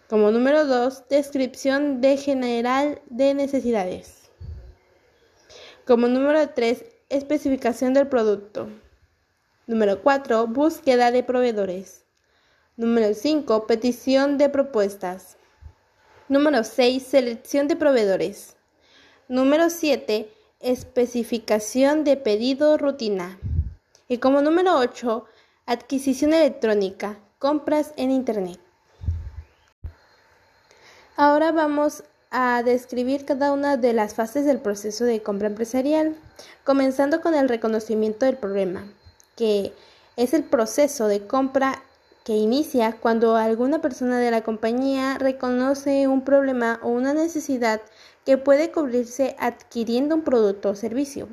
Como 0.07 0.29
número 0.29 0.67
dos, 0.67 1.09
descripción 1.09 2.01
de 2.01 2.17
general 2.17 3.01
de 3.07 3.33
necesidades. 3.33 4.29
Como 5.87 6.07
número 6.07 6.47
3, 6.47 6.85
especificación 7.09 7.95
del 7.95 8.07
producto. 8.07 8.69
Número 9.65 10.03
4, 10.03 10.45
búsqueda 10.45 11.09
de 11.09 11.23
proveedores. 11.23 12.05
Número 12.77 13.15
5, 13.15 13.65
petición 13.65 14.37
de 14.37 14.49
propuestas. 14.49 15.37
Número 16.29 16.63
6, 16.63 17.01
selección 17.01 17.67
de 17.67 17.75
proveedores. 17.75 18.55
Número 19.27 19.71
7, 19.71 20.31
especificación 20.59 22.03
de 22.03 22.17
pedido 22.17 22.77
rutina. 22.77 23.39
Y 24.07 24.19
como 24.19 24.43
número 24.43 24.77
8, 24.77 25.25
adquisición 25.71 26.33
electrónica, 26.33 27.17
compras 27.39 27.93
en 27.95 28.11
Internet. 28.11 28.59
Ahora 31.15 31.53
vamos 31.53 32.03
a 32.29 32.61
describir 32.61 33.23
cada 33.23 33.53
una 33.53 33.77
de 33.77 33.93
las 33.93 34.13
fases 34.13 34.43
del 34.43 34.59
proceso 34.59 35.05
de 35.05 35.23
compra 35.23 35.47
empresarial, 35.47 36.17
comenzando 36.65 37.21
con 37.21 37.35
el 37.35 37.47
reconocimiento 37.47 38.25
del 38.25 38.35
problema, 38.35 38.83
que 39.37 39.71
es 40.17 40.33
el 40.33 40.43
proceso 40.43 41.07
de 41.07 41.25
compra 41.25 41.81
que 42.25 42.33
inicia 42.33 42.97
cuando 42.99 43.37
alguna 43.37 43.79
persona 43.79 44.19
de 44.19 44.29
la 44.29 44.41
compañía 44.41 45.17
reconoce 45.19 46.05
un 46.05 46.25
problema 46.25 46.81
o 46.83 46.89
una 46.89 47.13
necesidad 47.13 47.79
que 48.25 48.37
puede 48.37 48.71
cubrirse 48.71 49.37
adquiriendo 49.39 50.15
un 50.15 50.23
producto 50.23 50.71
o 50.71 50.75
servicio. 50.75 51.29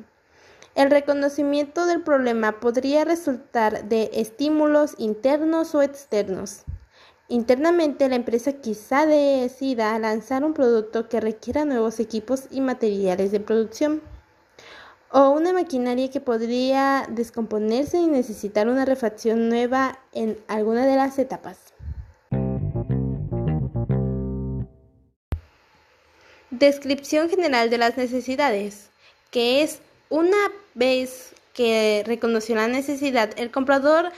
El 0.79 0.91
reconocimiento 0.91 1.85
del 1.85 2.03
problema 2.03 2.61
podría 2.61 3.03
resultar 3.03 3.89
de 3.89 4.11
estímulos 4.13 4.95
internos 4.97 5.75
o 5.75 5.81
externos. 5.81 6.63
Internamente, 7.27 8.07
la 8.07 8.15
empresa 8.15 8.53
quizá 8.53 9.05
decida 9.05 9.99
lanzar 9.99 10.45
un 10.45 10.53
producto 10.53 11.09
que 11.09 11.19
requiera 11.19 11.65
nuevos 11.65 11.99
equipos 11.99 12.45
y 12.49 12.61
materiales 12.61 13.33
de 13.33 13.41
producción 13.41 14.01
o 15.11 15.31
una 15.31 15.51
maquinaria 15.51 16.09
que 16.09 16.21
podría 16.21 17.05
descomponerse 17.09 17.97
y 17.97 18.07
necesitar 18.07 18.69
una 18.69 18.85
refacción 18.85 19.49
nueva 19.49 19.99
en 20.13 20.37
alguna 20.47 20.85
de 20.85 20.95
las 20.95 21.19
etapas. 21.19 21.73
Descripción 26.51 27.29
general 27.29 27.69
de 27.69 27.79
las 27.79 27.97
necesidades, 27.97 28.91
que 29.29 29.61
es 29.61 29.81
una 30.09 30.51
vez 30.73 31.33
que 31.53 32.03
reconoció 32.05 32.55
la 32.55 32.67
necesidad, 32.67 33.31
el 33.37 33.51
comprador 33.51 34.11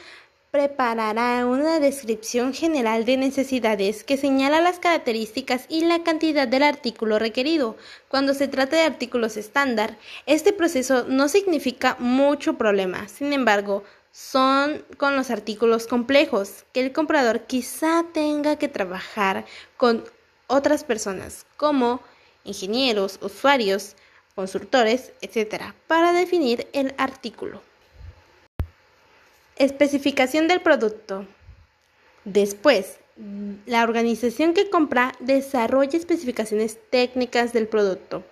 preparará 0.52 1.46
una 1.46 1.80
descripción 1.80 2.54
general 2.54 3.06
de 3.06 3.16
necesidades 3.16 4.04
que 4.04 4.18
señala 4.18 4.60
las 4.60 4.80
características 4.80 5.66
y 5.70 5.86
la 5.86 6.04
cantidad 6.04 6.48
del 6.48 6.64
artículo 6.64 7.20
requerido. 7.20 7.78
Cuando 8.10 8.34
se 8.34 8.50
trata 8.50 8.76
de 8.76 8.84
artículos 8.84 9.38
estándar, 9.38 9.98
este 10.26 10.52
proceso 10.52 11.06
no 11.08 11.30
significa 11.30 11.96
mucho 12.00 12.56
problema. 12.58 13.08
Sin 13.08 13.32
embargo, 13.32 13.84
son 14.12 14.84
con 14.98 15.16
los 15.16 15.32
artículos 15.32 15.88
complejos 15.88 16.66
que 16.74 16.82
el 16.82 16.92
comprador 16.92 17.44
quizá 17.44 18.06
tenga 18.14 18.58
que 18.58 18.68
trabajar 18.68 19.46
con 19.78 20.04
otras 20.48 20.84
personas 20.84 21.46
como 21.56 22.02
ingenieros, 22.44 23.20
usuarios, 23.22 23.96
consultores, 24.36 25.12
etc., 25.22 25.74
para 25.88 26.14
definir 26.14 26.68
el 26.74 26.94
artículo. 26.98 27.62
Especificación 29.56 30.48
del 30.48 30.62
producto. 30.62 31.26
Después, 32.26 32.98
la 33.66 33.84
organización 33.84 34.54
que 34.54 34.70
compra 34.70 35.14
desarrolla 35.20 35.98
especificaciones 35.98 36.80
técnicas 36.90 37.54
del 37.54 37.68
producto, 37.68 38.24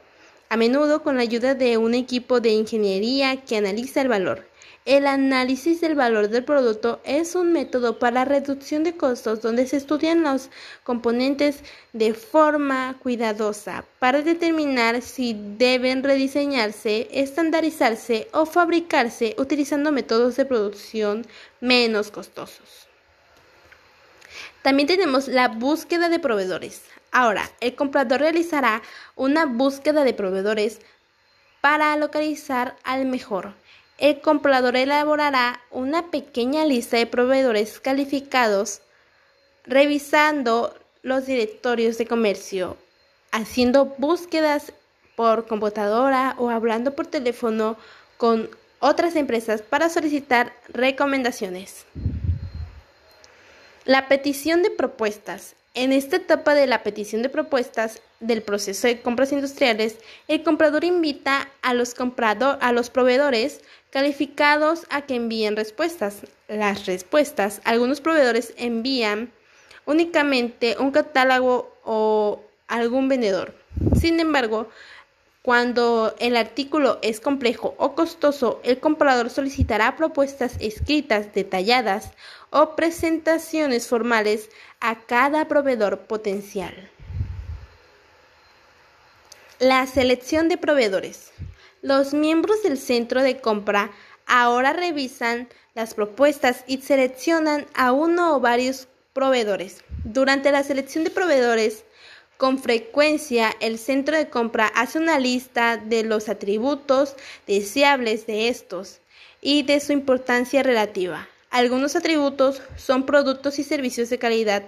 a 0.50 0.58
menudo 0.58 1.04
con 1.04 1.16
la 1.16 1.22
ayuda 1.22 1.54
de 1.54 1.78
un 1.78 1.94
equipo 1.94 2.40
de 2.40 2.50
ingeniería 2.50 3.38
que 3.46 3.58
analiza 3.58 4.02
el 4.02 4.08
valor. 4.08 4.49
El 4.90 5.06
análisis 5.06 5.82
del 5.82 5.94
valor 5.94 6.30
del 6.30 6.44
producto 6.44 7.00
es 7.04 7.36
un 7.36 7.54
método 7.54 8.00
para 8.00 8.26
reducción 8.26 8.84
de 8.84 8.98
costos 8.98 9.40
donde 9.40 9.68
se 9.68 9.78
estudian 9.78 10.24
los 10.24 10.50
componentes 10.84 11.60
de 11.94 12.16
forma 12.16 12.98
cuidadosa 12.98 13.86
para 14.00 14.24
determinar 14.24 15.04
si 15.04 15.40
deben 15.60 16.04
rediseñarse, 16.04 17.08
estandarizarse 17.12 18.30
o 18.34 18.48
fabricarse 18.48 19.36
utilizando 19.38 19.92
métodos 19.92 20.38
de 20.38 20.46
producción 20.46 21.28
menos 21.62 22.10
costosos. 22.10 22.88
También 24.64 24.88
tenemos 24.88 25.28
la 25.28 25.50
búsqueda 25.50 26.10
de 26.10 26.18
proveedores. 26.18 26.82
Ahora, 27.12 27.48
el 27.60 27.76
comprador 27.76 28.22
realizará 28.22 28.82
una 29.16 29.46
búsqueda 29.46 30.04
de 30.04 30.16
proveedores 30.16 30.80
para 31.62 31.96
localizar 31.96 32.76
al 32.84 33.06
mejor 33.06 33.54
el 34.00 34.22
comprador 34.22 34.78
elaborará 34.78 35.62
una 35.72 36.10
pequeña 36.10 36.66
lista 36.66 36.98
de 36.98 37.06
proveedores 37.06 37.80
calificados 37.80 38.82
revisando 39.66 40.74
los 41.04 41.26
directorios 41.26 41.98
de 41.98 42.08
comercio, 42.08 42.78
haciendo 43.32 43.86
búsquedas 43.98 44.74
por 45.16 45.48
computadora 45.48 46.36
o 46.38 46.50
hablando 46.50 46.96
por 46.96 47.08
teléfono 47.08 47.78
con 48.18 48.50
otras 48.80 49.16
empresas 49.18 49.62
para 49.62 49.90
solicitar 49.90 50.54
recomendaciones. 50.70 51.86
La 53.84 54.08
petición 54.08 54.64
de 54.64 54.72
propuestas. 54.72 55.56
En 55.76 55.94
esta 55.94 56.16
etapa 56.16 56.56
de 56.56 56.68
la 56.68 56.84
petición 56.84 57.22
de 57.22 57.30
propuestas, 57.30 58.02
del 58.20 58.42
proceso 58.42 58.88
de 58.88 59.02
compras 59.02 59.32
industriales, 59.32 59.98
el 60.28 60.44
comprador 60.44 60.84
invita 60.84 61.50
a 61.62 61.74
los, 61.74 61.96
a 61.98 62.72
los 62.72 62.90
proveedores 62.90 63.62
calificados 63.92 64.86
a 64.90 65.02
que 65.02 65.16
envíen 65.16 65.56
respuestas. 65.56 66.22
Las 66.48 66.86
respuestas, 66.86 67.62
algunos 67.64 68.02
proveedores 68.02 68.54
envían 68.58 69.32
únicamente 69.86 70.76
un 70.80 70.92
catálogo 70.92 71.76
o 71.84 72.42
algún 72.68 73.08
vendedor. 73.10 73.54
Sin 74.00 74.20
embargo, 74.20 74.70
cuando 75.42 76.16
el 76.20 76.36
artículo 76.36 77.00
es 77.02 77.20
complejo 77.20 77.74
o 77.78 77.96
costoso, 77.96 78.60
el 78.64 78.80
comprador 78.80 79.30
solicitará 79.30 79.96
propuestas 79.96 80.58
escritas 80.60 81.34
detalladas 81.34 82.12
o 82.52 82.76
presentaciones 82.76 83.88
formales 83.88 84.50
a 84.80 85.00
cada 85.00 85.48
proveedor 85.48 86.02
potencial. 86.02 86.74
La 89.60 89.88
selección 89.88 90.50
de 90.50 90.58
proveedores. 90.58 91.32
Los 91.82 92.14
miembros 92.14 92.62
del 92.62 92.78
centro 92.78 93.24
de 93.24 93.40
compra 93.40 93.92
ahora 94.26 94.74
revisan 94.74 95.48
las 95.76 95.94
propuestas 95.94 96.66
y 96.68 96.82
seleccionan 96.82 97.68
a 97.74 97.94
uno 97.94 98.36
o 98.36 98.40
varios 98.42 98.90
proveedores. 99.14 99.84
Durante 100.04 100.52
la 100.52 100.64
selección 100.64 101.06
de 101.06 101.10
proveedores, 101.10 101.86
con 102.36 102.60
frecuencia 102.60 103.56
el 103.62 103.78
centro 103.78 104.18
de 104.18 104.30
compra 104.30 104.68
hace 104.68 105.00
una 105.00 105.20
lista 105.20 105.78
de 105.78 106.04
los 106.04 106.28
atributos 106.28 107.16
deseables 107.48 108.28
de 108.28 108.50
estos 108.50 109.00
y 109.42 109.64
de 109.64 109.80
su 109.80 109.94
importancia 109.94 110.64
relativa. 110.64 111.30
Algunos 111.50 111.96
atributos 111.96 112.62
son 112.76 113.06
productos 113.06 113.58
y 113.58 113.64
servicios 113.64 114.10
de 114.10 114.20
calidad, 114.20 114.64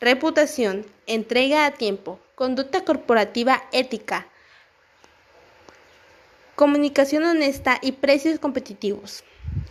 reputación, 0.00 0.86
entrega 1.06 1.66
a 1.66 1.72
tiempo, 1.72 2.20
conducta 2.36 2.84
corporativa 2.84 3.64
ética, 3.72 4.28
comunicación 6.62 7.24
honesta 7.24 7.80
y 7.82 7.90
precios 7.90 8.38
competitivos. 8.38 9.24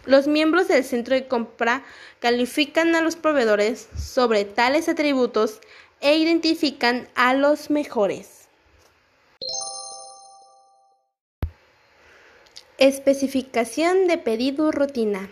Los 0.04 0.28
miembros 0.28 0.68
del 0.68 0.84
centro 0.84 1.16
de 1.16 1.26
compra 1.26 1.86
califican 2.20 2.96
a 2.96 3.02
los 3.02 3.16
proveedores 3.16 3.88
sobre 3.96 4.44
tales 4.44 4.90
atributos 4.90 5.62
e 6.02 6.18
identifican 6.18 7.08
a 7.16 7.34
los 7.34 7.70
mejores. 7.70 8.50
Especificación 12.78 14.08
de 14.08 14.18
pedido 14.18 14.74
rutina. 14.74 15.30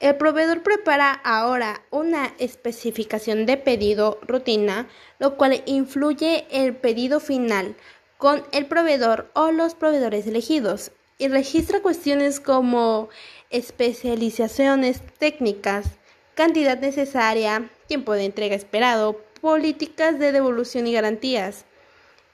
El 0.00 0.16
proveedor 0.16 0.62
prepara 0.62 1.12
ahora 1.12 1.82
una 1.90 2.32
especificación 2.38 3.44
de 3.44 3.58
pedido 3.58 4.20
rutina, 4.22 4.88
lo 5.18 5.36
cual 5.36 5.62
influye 5.66 6.46
el 6.50 6.74
pedido 6.76 7.20
final 7.20 7.74
con 8.18 8.44
el 8.50 8.66
proveedor 8.66 9.30
o 9.32 9.52
los 9.52 9.74
proveedores 9.74 10.26
elegidos 10.26 10.90
y 11.18 11.28
registra 11.28 11.80
cuestiones 11.80 12.40
como 12.40 13.08
especializaciones 13.50 15.00
técnicas, 15.18 15.86
cantidad 16.34 16.78
necesaria, 16.78 17.70
tiempo 17.86 18.12
de 18.12 18.24
entrega 18.24 18.56
esperado, 18.56 19.20
políticas 19.40 20.18
de 20.18 20.32
devolución 20.32 20.86
y 20.86 20.92
garantías. 20.92 21.64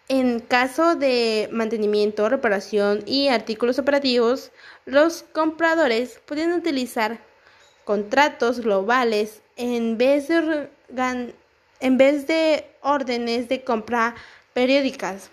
En 0.09 0.41
caso 0.41 0.97
de 0.97 1.49
mantenimiento, 1.53 2.29
reparación 2.29 3.03
y 3.07 3.29
artículos 3.29 3.79
operativos, 3.79 4.53
los 4.87 5.23
compradores 5.23 6.21
pueden 6.27 6.53
utilizar 6.53 7.21
contratos 7.85 8.61
globales 8.61 9.43
en 9.57 9.99
vez 9.99 10.29
de, 10.29 10.69
en 11.81 11.99
vez 11.99 12.27
de 12.27 12.67
órdenes 12.81 13.49
de 13.49 13.65
compra 13.65 14.15
periódicas. 14.55 15.31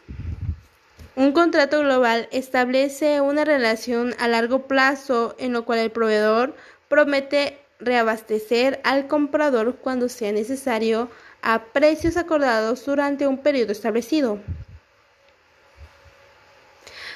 Un 1.16 1.34
contrato 1.34 1.82
global 1.82 2.30
establece 2.32 3.20
una 3.20 3.44
relación 3.44 4.16
a 4.18 4.30
largo 4.30 4.68
plazo 4.68 5.36
en 5.40 5.52
lo 5.52 5.66
cual 5.66 5.80
el 5.80 5.92
proveedor 5.92 6.56
promete 6.88 7.60
reabastecer 7.80 8.80
al 8.86 9.08
comprador 9.08 9.76
cuando 9.76 10.08
sea 10.08 10.32
necesario 10.32 11.10
a 11.42 11.66
precios 11.66 12.16
acordados 12.16 12.86
durante 12.86 13.28
un 13.28 13.40
periodo 13.40 13.74
establecido. 13.74 14.40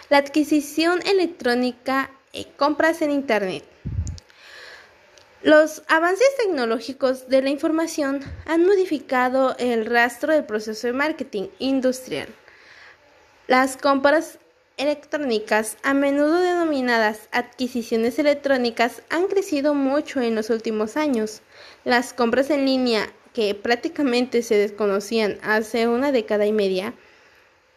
La 0.10 0.18
adquisición 0.18 1.00
electrónica 1.08 2.12
y 2.34 2.46
compras 2.58 3.02
en 3.02 3.12
Internet. 3.12 3.64
Los 5.42 5.84
avances 5.88 6.28
tecnológicos 6.38 7.30
de 7.30 7.42
la 7.42 7.50
información 7.50 8.20
han 8.46 8.66
modificado 8.66 9.56
el 9.58 9.86
rastro 9.86 10.34
del 10.34 10.44
proceso 10.44 10.88
de 10.88 10.94
marketing 10.94 11.48
industrial. 11.60 12.28
Las 13.48 13.78
compras 13.78 14.40
electrónicas, 14.76 15.78
a 15.84 15.94
menudo 15.94 16.42
denominadas 16.42 17.30
adquisiciones 17.32 18.18
electrónicas, 18.18 19.04
han 19.12 19.28
crecido 19.28 19.76
mucho 19.76 20.20
en 20.20 20.34
los 20.34 20.50
últimos 20.50 20.98
años. 20.98 21.44
Las 21.84 22.12
compras 22.12 22.50
en 22.50 22.66
línea, 22.66 23.08
que 23.34 23.54
prácticamente 23.54 24.42
se 24.42 24.58
desconocían 24.58 25.38
hace 25.44 25.88
una 25.88 26.12
década 26.12 26.48
y 26.48 26.54
media, 26.54 26.96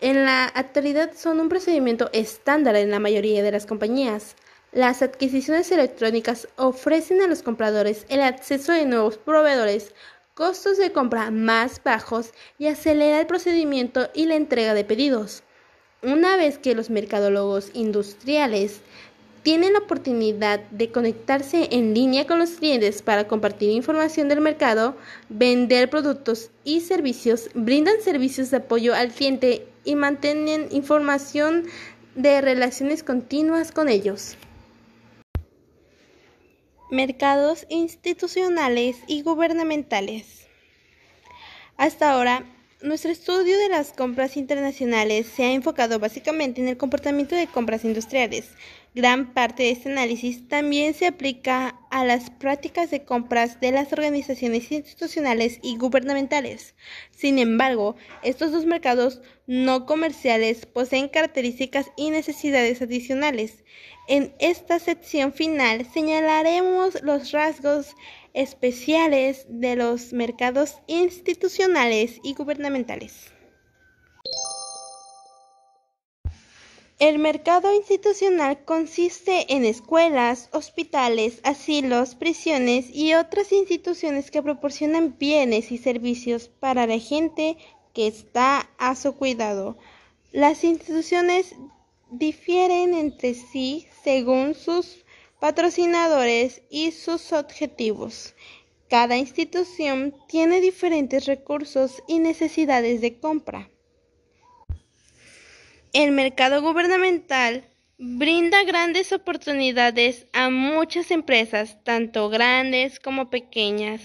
en 0.00 0.24
la 0.24 0.46
actualidad 0.46 1.12
son 1.14 1.38
un 1.38 1.50
procedimiento 1.50 2.08
estándar 2.14 2.74
en 2.76 2.90
la 2.90 2.98
mayoría 2.98 3.42
de 3.42 3.52
las 3.52 3.66
compañías. 3.66 4.36
Las 4.72 5.02
adquisiciones 5.02 5.70
electrónicas 5.70 6.48
ofrecen 6.56 7.20
a 7.20 7.26
los 7.26 7.42
compradores 7.42 8.06
el 8.08 8.22
acceso 8.22 8.72
de 8.72 8.86
nuevos 8.86 9.18
proveedores, 9.18 9.94
costos 10.32 10.78
de 10.78 10.92
compra 10.92 11.30
más 11.30 11.82
bajos 11.84 12.32
y 12.58 12.68
acelera 12.68 13.20
el 13.20 13.26
procedimiento 13.26 14.08
y 14.14 14.24
la 14.24 14.36
entrega 14.36 14.72
de 14.72 14.84
pedidos. 14.84 15.42
Una 16.02 16.36
vez 16.36 16.58
que 16.58 16.76
los 16.76 16.90
mercadólogos 16.90 17.70
industriales 17.74 18.82
tienen 19.42 19.72
la 19.72 19.80
oportunidad 19.80 20.60
de 20.70 20.92
conectarse 20.92 21.68
en 21.72 21.92
línea 21.92 22.24
con 22.24 22.38
los 22.38 22.50
clientes 22.50 23.02
para 23.02 23.26
compartir 23.26 23.70
información 23.70 24.28
del 24.28 24.40
mercado, 24.40 24.96
vender 25.28 25.90
productos 25.90 26.50
y 26.62 26.82
servicios, 26.82 27.50
brindan 27.54 28.00
servicios 28.00 28.52
de 28.52 28.58
apoyo 28.58 28.94
al 28.94 29.10
cliente 29.10 29.66
y 29.84 29.96
mantienen 29.96 30.68
información 30.70 31.64
de 32.14 32.42
relaciones 32.42 33.02
continuas 33.02 33.72
con 33.72 33.88
ellos. 33.88 34.36
Mercados 36.92 37.66
institucionales 37.70 38.98
y 39.08 39.22
gubernamentales. 39.22 40.46
Hasta 41.76 42.12
ahora, 42.12 42.44
nuestro 42.80 43.10
estudio 43.10 43.58
de 43.58 43.68
las 43.68 43.92
compras 43.92 44.36
internacionales 44.36 45.26
se 45.26 45.44
ha 45.44 45.52
enfocado 45.52 45.98
básicamente 45.98 46.60
en 46.60 46.68
el 46.68 46.76
comportamiento 46.76 47.34
de 47.34 47.48
compras 47.48 47.84
industriales. 47.84 48.50
Gran 48.94 49.34
parte 49.34 49.64
de 49.64 49.70
este 49.70 49.90
análisis 49.90 50.48
también 50.48 50.94
se 50.94 51.06
aplica 51.06 51.78
a 51.90 52.04
las 52.04 52.30
prácticas 52.30 52.90
de 52.90 53.04
compras 53.04 53.60
de 53.60 53.72
las 53.72 53.92
organizaciones 53.92 54.70
institucionales 54.70 55.58
y 55.62 55.76
gubernamentales. 55.76 56.74
Sin 57.10 57.38
embargo, 57.38 57.96
estos 58.22 58.52
dos 58.52 58.64
mercados 58.64 59.20
no 59.46 59.84
comerciales 59.84 60.66
poseen 60.66 61.08
características 61.08 61.90
y 61.96 62.10
necesidades 62.10 62.80
adicionales. 62.80 63.64
En 64.06 64.34
esta 64.38 64.78
sección 64.78 65.32
final 65.32 65.86
señalaremos 65.92 67.02
los 67.02 67.32
rasgos 67.32 67.94
especiales 68.34 69.46
de 69.48 69.76
los 69.76 70.12
mercados 70.12 70.78
institucionales 70.86 72.20
y 72.22 72.34
gubernamentales. 72.34 73.32
El 76.98 77.20
mercado 77.20 77.72
institucional 77.72 78.64
consiste 78.64 79.54
en 79.54 79.64
escuelas, 79.64 80.48
hospitales, 80.52 81.40
asilos, 81.44 82.16
prisiones 82.16 82.86
y 82.92 83.14
otras 83.14 83.52
instituciones 83.52 84.32
que 84.32 84.42
proporcionan 84.42 85.16
bienes 85.16 85.70
y 85.70 85.78
servicios 85.78 86.48
para 86.48 86.88
la 86.88 86.98
gente 86.98 87.56
que 87.94 88.08
está 88.08 88.68
a 88.78 88.96
su 88.96 89.14
cuidado. 89.14 89.78
Las 90.32 90.64
instituciones 90.64 91.54
difieren 92.10 92.94
entre 92.94 93.34
sí 93.34 93.86
según 94.02 94.54
sus 94.54 95.04
patrocinadores 95.40 96.62
y 96.70 96.90
sus 96.92 97.32
objetivos. 97.32 98.34
Cada 98.88 99.16
institución 99.16 100.14
tiene 100.28 100.60
diferentes 100.60 101.26
recursos 101.26 102.02
y 102.08 102.18
necesidades 102.18 103.00
de 103.00 103.18
compra. 103.18 103.70
El 105.92 106.12
mercado 106.12 106.62
gubernamental 106.62 107.68
brinda 107.98 108.62
grandes 108.64 109.12
oportunidades 109.12 110.26
a 110.32 110.50
muchas 110.50 111.10
empresas, 111.10 111.82
tanto 111.84 112.28
grandes 112.28 113.00
como 113.00 113.30
pequeñas. 113.30 114.00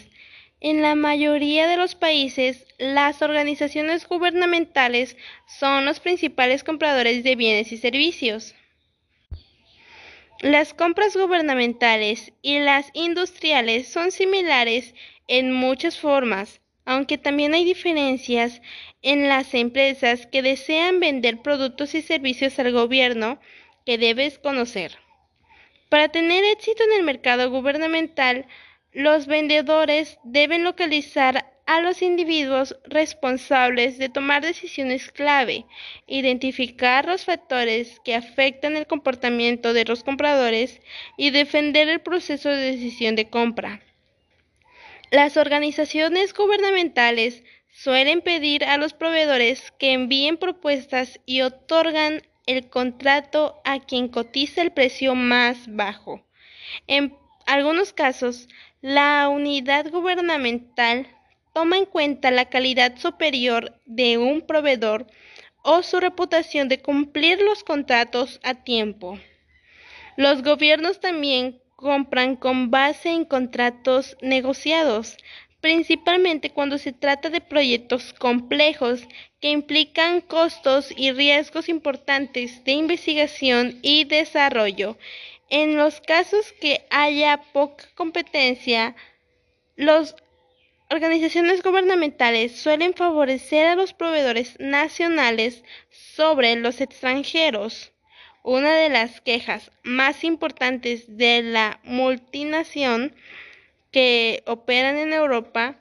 En 0.60 0.82
la 0.82 0.96
mayoría 0.96 1.68
de 1.68 1.78
los 1.78 1.96
países, 1.96 2.66
las 2.78 3.22
organizaciones 3.22 4.08
gubernamentales 4.08 5.18
son 5.46 5.86
los 5.86 6.00
principales 6.00 6.64
compradores 6.64 7.24
de 7.24 7.36
bienes 7.36 7.72
y 7.72 7.78
servicios. 7.78 8.56
Las 10.44 10.74
compras 10.74 11.16
gubernamentales 11.16 12.34
y 12.42 12.60
las 12.60 12.90
industriales 12.92 13.88
son 13.88 14.12
similares 14.12 14.94
en 15.30 15.54
muchas 15.54 15.98
formas, 15.98 16.60
aunque 16.84 17.18
también 17.18 17.54
hay 17.54 17.64
diferencias 17.64 18.62
en 19.02 19.30
las 19.30 19.54
empresas 19.54 20.28
que 20.28 20.42
desean 20.42 21.00
vender 21.00 21.42
productos 21.42 21.96
y 21.96 22.02
servicios 22.02 22.60
al 22.60 22.74
gobierno 22.74 23.40
que 23.86 23.98
debes 23.98 24.38
conocer. 24.38 24.98
Para 25.88 26.10
tener 26.10 26.44
éxito 26.44 26.84
en 26.84 27.00
el 27.00 27.04
mercado 27.04 27.50
gubernamental, 27.50 28.46
los 28.92 29.28
vendedores 29.28 30.20
deben 30.26 30.66
localizar 30.66 31.53
a 31.66 31.82
los 31.82 32.02
individuos 32.02 32.76
responsables 32.86 33.98
de 33.98 34.10
tomar 34.10 34.42
decisiones 34.42 35.12
clave, 35.12 35.66
identificar 36.08 37.06
los 37.06 37.26
factores 37.26 38.00
que 38.04 38.16
afectan 38.16 38.76
el 38.76 38.88
comportamiento 38.88 39.74
de 39.74 39.86
los 39.86 40.04
compradores 40.04 40.82
y 41.18 41.30
defender 41.32 41.88
el 41.88 42.02
proceso 42.02 42.50
de 42.50 42.72
decisión 42.72 43.16
de 43.16 43.30
compra. 43.30 43.82
Las 45.10 45.38
organizaciones 45.38 46.34
gubernamentales 46.34 47.44
suelen 47.70 48.22
pedir 48.22 48.66
a 48.66 48.78
los 48.78 48.94
proveedores 48.94 49.72
que 49.78 49.94
envíen 49.94 50.38
propuestas 50.38 51.20
y 51.26 51.42
otorgan 51.42 52.24
el 52.46 52.70
contrato 52.70 53.62
a 53.64 53.80
quien 53.80 54.10
cotiza 54.10 54.62
el 54.62 54.72
precio 54.72 55.16
más 55.16 55.66
bajo. 55.68 56.26
En 56.88 57.16
algunos 57.46 57.94
casos, 57.94 58.48
la 58.82 59.30
unidad 59.30 59.90
gubernamental 59.90 61.08
toma 61.54 61.78
en 61.78 61.86
cuenta 61.86 62.32
la 62.32 62.46
calidad 62.46 62.98
superior 62.98 63.80
de 63.86 64.18
un 64.18 64.42
proveedor 64.42 65.08
o 65.64 65.82
su 65.84 66.00
reputación 66.00 66.68
de 66.68 66.82
cumplir 66.82 67.42
los 67.42 67.64
contratos 67.64 68.40
a 68.44 68.56
tiempo. 68.56 69.20
Los 70.18 70.44
gobiernos 70.44 71.00
también 71.00 71.62
compran 71.76 72.36
con 72.36 72.70
base 72.70 73.10
en 73.10 73.26
contratos 73.26 74.18
negociados, 74.22 75.18
principalmente 75.62 76.50
cuando 76.50 76.78
se 76.78 76.92
trata 76.92 77.30
de 77.30 77.40
proyectos 77.40 78.14
complejos 78.14 79.08
que 79.40 79.50
implican 79.50 80.22
costos 80.22 80.94
y 80.96 81.12
riesgos 81.12 81.70
importantes 81.70 82.64
de 82.64 82.74
investigación 82.74 83.80
y 83.82 84.04
desarrollo. 84.04 84.98
En 85.50 85.78
los 85.78 86.02
casos 86.02 86.54
que 86.60 86.86
haya 86.90 87.42
poca 87.54 87.86
competencia, 87.96 88.96
los 89.76 90.16
organizaciones 90.90 91.64
gubernamentales 91.64 92.60
suelen 92.60 92.94
favorecer 92.94 93.66
a 93.66 93.76
los 93.76 93.94
proveedores 93.94 94.56
nacionales 94.60 95.64
sobre 95.90 96.56
los 96.56 96.82
extranjeros. 96.82 97.92
Una 98.44 98.76
de 98.76 98.90
las 98.90 99.22
quejas 99.22 99.72
más 99.84 100.24
importantes 100.24 101.18
de 101.18 101.42
la 101.42 101.80
multinación 101.84 103.16
que 103.92 104.44
operan 104.46 104.98
en 104.98 105.14
Europa 105.14 105.80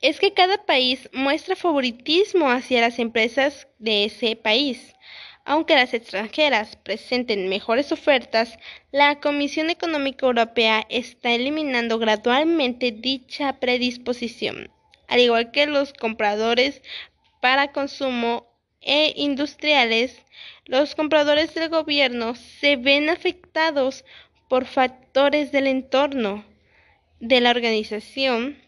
es 0.00 0.20
que 0.20 0.32
cada 0.32 0.64
país 0.64 1.08
muestra 1.12 1.56
favoritismo 1.56 2.50
hacia 2.50 2.80
las 2.80 2.98
empresas 2.98 3.68
de 3.78 4.06
ese 4.06 4.36
país. 4.36 4.95
Aunque 5.48 5.76
las 5.76 5.94
extranjeras 5.94 6.74
presenten 6.74 7.48
mejores 7.48 7.92
ofertas, 7.92 8.58
la 8.90 9.20
Comisión 9.20 9.70
Económica 9.70 10.26
Europea 10.26 10.84
está 10.88 11.30
eliminando 11.30 12.00
gradualmente 12.00 12.90
dicha 12.90 13.52
predisposición, 13.60 14.72
al 15.06 15.20
igual 15.20 15.52
que 15.52 15.66
los 15.66 15.92
compradores 15.92 16.82
para 17.40 17.70
consumo 17.70 18.44
e 18.80 19.12
industriales, 19.14 20.20
los 20.64 20.96
compradores 20.96 21.54
del 21.54 21.68
gobierno 21.68 22.34
se 22.34 22.74
ven 22.74 23.08
afectados 23.08 24.04
por 24.48 24.64
factores 24.64 25.52
del 25.52 25.68
entorno 25.68 26.44
de 27.20 27.40
la 27.40 27.50
organización, 27.50 28.60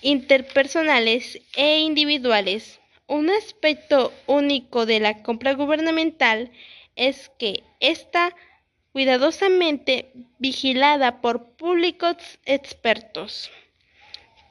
interpersonales 0.00 1.42
e 1.56 1.80
individuales. 1.80 2.80
Un 3.08 3.30
aspecto 3.30 4.12
único 4.26 4.84
de 4.84 4.98
la 4.98 5.22
compra 5.22 5.54
gubernamental 5.54 6.50
es 6.96 7.30
que 7.38 7.62
está 7.78 8.34
cuidadosamente 8.92 10.10
vigilada 10.38 11.20
por 11.20 11.50
públicos 11.50 12.16
expertos 12.44 13.50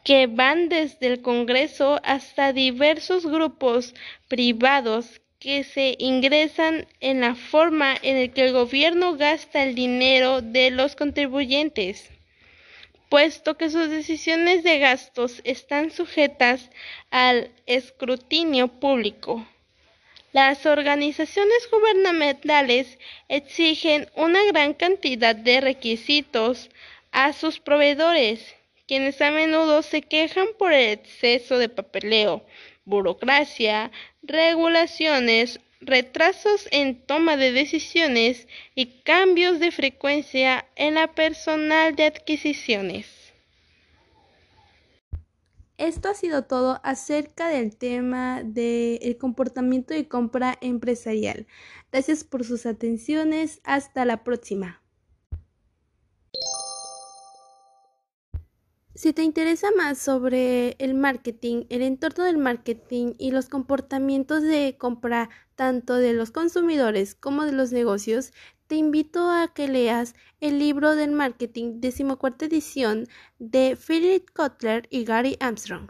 que 0.05 0.27
van 0.27 0.69
desde 0.69 1.07
el 1.07 1.21
Congreso 1.21 1.99
hasta 2.03 2.53
diversos 2.53 3.25
grupos 3.25 3.95
privados 4.27 5.19
que 5.39 5.63
se 5.63 5.95
ingresan 5.99 6.87
en 6.99 7.21
la 7.21 7.35
forma 7.35 7.95
en 8.03 8.31
que 8.31 8.45
el 8.45 8.53
gobierno 8.53 9.17
gasta 9.17 9.63
el 9.63 9.75
dinero 9.75 10.41
de 10.41 10.69
los 10.69 10.95
contribuyentes 10.95 12.11
puesto 13.09 13.57
que 13.57 13.69
sus 13.69 13.89
decisiones 13.89 14.63
de 14.63 14.79
gastos 14.79 15.41
están 15.43 15.91
sujetas 15.91 16.69
al 17.11 17.51
escrutinio 17.65 18.67
público. 18.67 19.45
Las 20.31 20.65
organizaciones 20.65 21.69
gubernamentales 21.71 22.99
exigen 23.29 24.09
una 24.15 24.43
gran 24.45 24.73
cantidad 24.73 25.35
de 25.35 25.61
requisitos 25.61 26.69
a 27.11 27.31
sus 27.31 27.59
proveedores, 27.59 28.55
quienes 28.87 29.21
a 29.21 29.31
menudo 29.31 29.81
se 29.81 30.01
quejan 30.01 30.47
por 30.59 30.73
el 30.73 30.91
exceso 30.91 31.57
de 31.57 31.69
papeleo, 31.69 32.45
burocracia, 32.83 33.91
regulaciones 34.21 35.59
retrasos 35.85 36.67
en 36.71 37.05
toma 37.05 37.37
de 37.37 37.51
decisiones 37.51 38.47
y 38.73 39.01
cambios 39.03 39.59
de 39.59 39.71
frecuencia 39.71 40.65
en 40.75 40.95
la 40.95 41.13
personal 41.13 41.95
de 41.95 42.05
adquisiciones. 42.05 43.07
Esto 45.77 46.09
ha 46.09 46.13
sido 46.13 46.43
todo 46.43 46.79
acerca 46.83 47.49
del 47.49 47.75
tema 47.75 48.41
del 48.43 49.17
comportamiento 49.17 49.93
de 49.93 50.07
compra 50.07 50.57
empresarial. 50.61 51.47
Gracias 51.91 52.23
por 52.23 52.45
sus 52.45 52.65
atenciones. 52.65 53.59
Hasta 53.65 54.05
la 54.05 54.23
próxima. 54.23 54.81
Si 58.95 59.11
te 59.11 59.23
interesa 59.23 59.67
más 59.75 59.97
sobre 59.97 60.77
el 60.79 60.93
marketing, 60.93 61.65
el 61.67 61.81
entorno 61.81 62.23
del 62.23 62.37
marketing 62.37 63.13
y 63.17 63.31
los 63.31 63.49
comportamientos 63.49 64.41
de 64.41 64.77
compra 64.79 65.29
tanto 65.55 65.95
de 65.95 66.13
los 66.13 66.31
consumidores 66.31 67.15
como 67.15 67.45
de 67.45 67.51
los 67.51 67.71
negocios, 67.71 68.31
te 68.67 68.75
invito 68.75 69.29
a 69.29 69.53
que 69.53 69.67
leas 69.67 70.15
el 70.41 70.59
libro 70.59 70.95
del 70.95 71.11
marketing 71.11 71.79
decimocuarta 71.81 72.45
edición 72.45 73.07
de 73.39 73.77
Philip 73.77 74.29
Kotler 74.33 74.87
y 74.89 75.05
Gary 75.05 75.37
Armstrong. 75.39 75.89